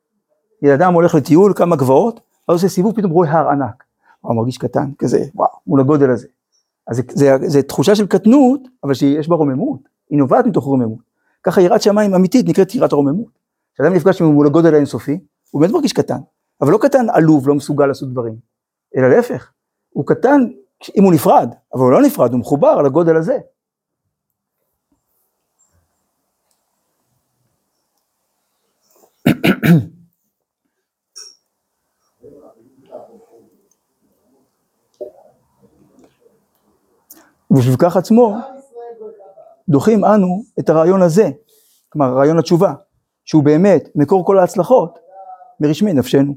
אדם 0.74 0.94
הולך 0.94 1.14
לטיול 1.14 1.52
כמה 1.56 1.76
גבעות, 1.76 2.20
אז 2.48 2.54
עושה 2.54 2.68
סיבוב, 2.68 2.96
פתאום 2.96 3.12
רואה 3.12 3.30
הר 3.30 3.48
ענק. 3.48 3.84
הוא 4.20 4.36
מרגיש 4.36 4.58
קטן, 4.58 4.90
כזה, 4.98 5.24
וואו, 5.34 5.50
מול 5.66 5.80
הגודל 5.80 6.10
הזה. 6.10 6.26
אז 6.86 6.96
זה, 6.96 7.02
זה, 7.08 7.36
זה 7.46 7.62
תחושה 7.62 7.94
של 7.94 8.06
קטנות, 8.06 8.60
אבל 8.84 8.94
שיש 8.94 9.28
בה 9.28 9.36
רוממות, 9.36 9.80
היא 10.10 10.18
נובעת 10.18 10.46
מתוך 10.46 10.64
רוממות. 10.64 10.98
ככה 11.42 11.60
יראת 11.60 11.82
שמיים 11.82 12.14
אמיתית 12.14 12.48
נקראת 12.48 12.74
יראת 12.74 12.92
הרוממות. 12.92 13.38
כשאדם 13.74 13.92
נפגש 13.94 14.22
מול 14.22 14.46
הגודל 14.46 14.74
האינסופי, 14.74 15.20
הוא 15.50 15.60
באמת 15.60 15.72
מרגיש 15.72 15.92
קטן, 15.92 16.18
אבל 16.60 16.72
לא 16.72 16.78
קטן 16.78 17.06
עלוב, 17.10 17.48
לא 17.48 17.54
מסוגל 17.54 17.86
לעשות 17.86 18.12
דברים, 18.12 18.34
אלא 18.96 19.08
להפך, 19.08 19.52
הוא 19.90 20.06
קטן 20.06 20.46
אם 20.96 21.04
הוא 21.04 21.12
נפרד, 21.12 21.54
אבל 21.74 21.82
הוא 21.82 21.92
לא 21.92 22.02
נפרד, 22.02 22.32
הוא 22.32 22.40
מחובר 22.40 22.82
לגודל 22.82 23.16
הזה. 23.16 23.38
ובשביל 37.50 37.76
כך 37.78 37.96
עצמו 37.96 38.36
דוחים 39.68 40.04
אנו 40.04 40.42
את 40.58 40.68
הרעיון 40.68 41.02
הזה, 41.02 41.30
כלומר 41.88 42.12
רעיון 42.12 42.38
התשובה, 42.38 42.74
שהוא 43.24 43.44
באמת 43.44 43.88
מקור 43.94 44.26
כל 44.26 44.38
ההצלחות 44.38 44.98
מרשמי 45.60 45.92
נפשנו. 45.92 46.34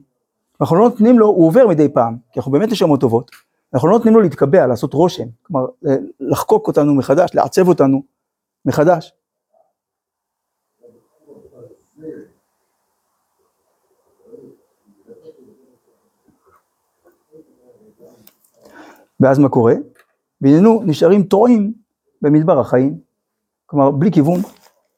אנחנו 0.62 0.76
לא 0.76 0.90
נותנים 0.90 1.20
לו, 1.20 1.28
הוא 1.28 1.48
עובר 1.48 1.68
מדי 1.68 1.90
פעם, 1.90 2.18
כי 2.32 2.40
אנחנו 2.40 2.52
באמת 2.52 2.72
נשמות 2.72 3.02
טובות, 3.02 3.32
אנחנו 3.74 3.88
לא 3.88 3.98
נותנים 3.98 4.14
לו 4.14 4.22
להתקבע, 4.22 4.68
לעשות 4.68 4.94
רושם, 4.94 5.24
כלומר 5.42 5.66
לחקוק 6.20 6.68
אותנו 6.68 6.96
מחדש, 6.96 7.36
לעצב 7.36 7.68
אותנו 7.68 8.04
מחדש. 8.66 9.14
ואז 19.20 19.40
מה 19.40 19.50
קורה? 19.50 19.74
והננו 20.42 20.82
נשארים 20.86 21.24
טועים 21.24 21.74
במדבר 22.22 22.60
החיים, 22.60 23.00
כלומר 23.66 23.92
בלי 23.92 24.12
כיוון, 24.12 24.40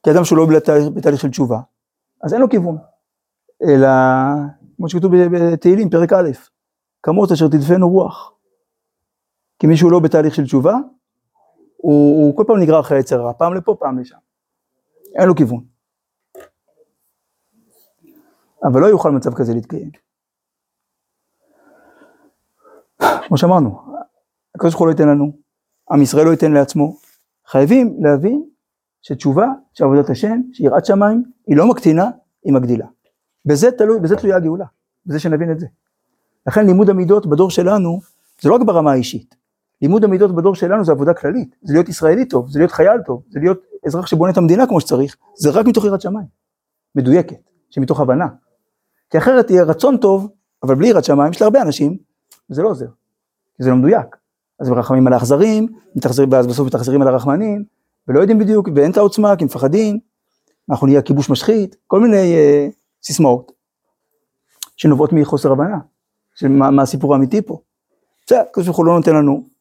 כי 0.04 0.12
אדם 0.12 0.26
שהוא 0.26 0.38
לא 0.38 0.46
בתהליך 0.96 1.20
של 1.20 1.30
תשובה, 1.30 1.60
אז 2.22 2.34
אין 2.34 2.42
לו 2.42 2.50
כיוון, 2.50 2.78
אלא 3.64 3.88
כמו 4.78 4.90
שכתוב 4.90 5.12
בתהילים, 5.32 5.90
פרק 5.90 6.14
א', 6.14 6.30
כמות 7.04 7.32
אשר 7.32 7.48
תדפנו 7.48 7.90
רוח. 7.90 8.33
כי 9.64 9.68
מישהו 9.68 9.90
לא 9.90 10.00
בתהליך 10.00 10.36
של 10.36 10.44
תשובה, 10.44 10.74
הוא, 11.78 12.26
הוא 12.26 12.38
כל 12.38 12.44
פעם 12.48 12.60
נגרר 12.60 12.80
אחרי 12.80 12.98
היצר 12.98 13.20
הרע, 13.20 13.34
פעם 13.34 13.54
לפה, 13.54 13.76
פעם 13.80 14.00
לשם. 14.00 14.18
אין 15.16 15.28
לו 15.28 15.36
כיוון. 15.36 15.64
אבל 18.64 18.82
לא 18.82 18.86
יוכל 18.86 19.12
מצב 19.12 19.34
כזה 19.34 19.54
להתקיים. 19.54 19.90
כמו 23.28 23.38
שאמרנו, 23.38 23.96
הקדוש 24.56 24.74
ברוך 24.74 24.80
הוא 24.80 24.88
לא 24.88 24.92
ייתן 24.92 25.08
לנו, 25.08 25.38
עם 25.92 26.02
ישראל 26.02 26.26
לא 26.26 26.32
ייתן 26.32 26.52
לעצמו. 26.52 26.98
חייבים 27.46 27.98
להבין 28.00 28.50
שתשובה, 29.02 29.48
שעבודת 29.74 30.10
השם, 30.10 30.42
שיראת 30.54 30.86
שמיים, 30.86 31.24
היא 31.48 31.58
לא 31.58 31.70
מקטינה, 31.70 32.12
היא 32.44 32.54
מגדילה. 32.54 32.88
בזה 33.46 33.72
תלוי, 33.72 34.00
בזה 34.00 34.16
תלויה 34.16 34.36
הגאולה, 34.36 34.66
בזה 35.06 35.20
שנבין 35.20 35.52
את 35.52 35.60
זה. 35.60 35.68
לכן 36.48 36.66
לימוד 36.66 36.90
המידות 36.90 37.26
בדור 37.26 37.50
שלנו, 37.50 38.00
זה 38.42 38.50
לא 38.50 38.56
רק 38.56 38.62
ברמה 38.62 38.92
האישית. 38.92 39.43
לימוד 39.84 40.04
המידות 40.04 40.36
בדור 40.36 40.56
שלנו 40.56 40.86
זה 40.86 40.92
עבודה 40.92 41.14
כללית, 41.14 41.56
זה 41.62 41.74
להיות 41.74 41.90
ישראלי 41.90 42.26
טוב, 42.26 42.50
זה 42.50 42.60
להיות 42.60 42.72
חייל 42.72 43.02
טוב, 43.06 43.24
זה 43.30 43.40
להיות 43.40 43.62
אזרח 43.86 44.06
שבונה 44.06 44.32
את 44.32 44.38
המדינה 44.38 44.68
כמו 44.68 44.82
שצריך, 44.82 45.16
זה 45.36 45.50
רק 45.50 45.66
מתוך 45.66 45.86
יראת 45.86 46.02
שמיים, 46.02 46.26
מדויקת, 46.96 47.50
שמתוך 47.70 48.00
הבנה. 48.00 48.28
כי 49.10 49.18
אחרת 49.18 49.50
יהיה 49.50 49.64
רצון 49.64 49.98
טוב, 49.98 50.32
אבל 50.64 50.76
בלי 50.76 50.88
יראת 50.88 51.04
שמיים, 51.04 51.32
יש 51.32 51.42
להרבה 51.42 51.62
אנשים, 51.62 51.98
וזה 52.50 52.62
לא 52.62 52.70
עוזר, 52.70 52.86
זה 53.60 53.70
לא 53.70 53.76
מדויק. 53.76 54.16
אז 54.60 54.70
מרחמים 54.70 55.08
על 55.08 55.14
האכזרים, 55.14 55.68
אז 56.38 56.48
בסוף 56.48 56.68
מתאכזרים 56.68 57.02
על 57.02 57.08
הרחמנים, 57.08 57.64
ולא 58.08 58.20
יודעים 58.20 58.40
בדיוק, 58.40 58.70
ואין 58.76 58.92
את 58.92 58.98
העוצמה, 58.98 59.36
כי 59.36 59.46
מפחדים, 59.46 60.00
אנחנו 60.70 60.88
נהיה 60.88 61.02
כיבוש 61.02 61.30
משחית, 61.30 61.76
כל 61.88 62.00
מיני 62.00 62.34
uh, 62.34 62.74
סיסמאות, 63.04 63.52
שנובעות 64.76 65.14
מחוסר 65.14 65.52
הבנה, 65.52 65.78
של 66.36 66.48
מה, 66.48 66.72
מה 66.72 66.82
הסיפור 66.82 67.14
האמיתי 67.14 67.42
פה. 67.42 67.60
בסדר, 68.26 68.40
הקדוש 68.40 68.66
ברוך 68.66 68.78
הוא 68.78 68.86
לא 68.86 68.98
נותן 68.98 69.16
לנו 69.16 69.53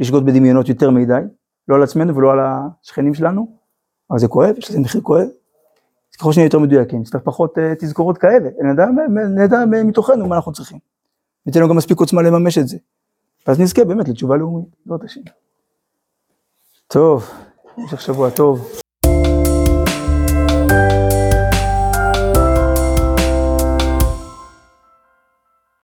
לשגות 0.00 0.24
בדמיונות 0.24 0.68
יותר 0.68 0.90
מדי, 0.90 1.20
לא 1.68 1.74
על 1.76 1.82
עצמנו 1.82 2.16
ולא 2.16 2.32
על 2.32 2.38
השכנים 2.40 3.14
שלנו, 3.14 3.56
אבל 4.10 4.18
זה 4.18 4.28
כואב, 4.28 4.54
יש 4.58 4.70
לזה 4.70 4.80
מחיר 4.80 5.00
כואב. 5.00 5.26
אז 6.12 6.16
ככל 6.16 6.32
שנהיה 6.32 6.46
יותר 6.46 6.58
מדויקים, 6.58 7.00
נצטרך 7.00 7.22
פחות 7.24 7.58
uh, 7.58 7.60
תזכורות 7.78 8.18
כאלה, 8.18 8.48
נדע, 8.72 8.84
נדע 9.44 9.64
מתוכנו 9.84 10.26
מה 10.28 10.36
אנחנו 10.36 10.52
צריכים. 10.52 10.78
ניתן 11.46 11.60
לנו 11.60 11.68
גם 11.68 11.76
מספיק 11.76 11.98
עוצמה 11.98 12.22
לממש 12.22 12.58
את 12.58 12.68
זה. 12.68 12.78
ואז 13.46 13.60
נזכה 13.60 13.84
באמת 13.84 14.08
לתשובה 14.08 14.36
לאומית, 14.36 14.68
זאת 14.86 15.04
השם. 15.04 15.20
טוב, 16.86 17.30
המשך 17.76 18.00
שבוע 18.00 18.30
טוב. 18.30 18.79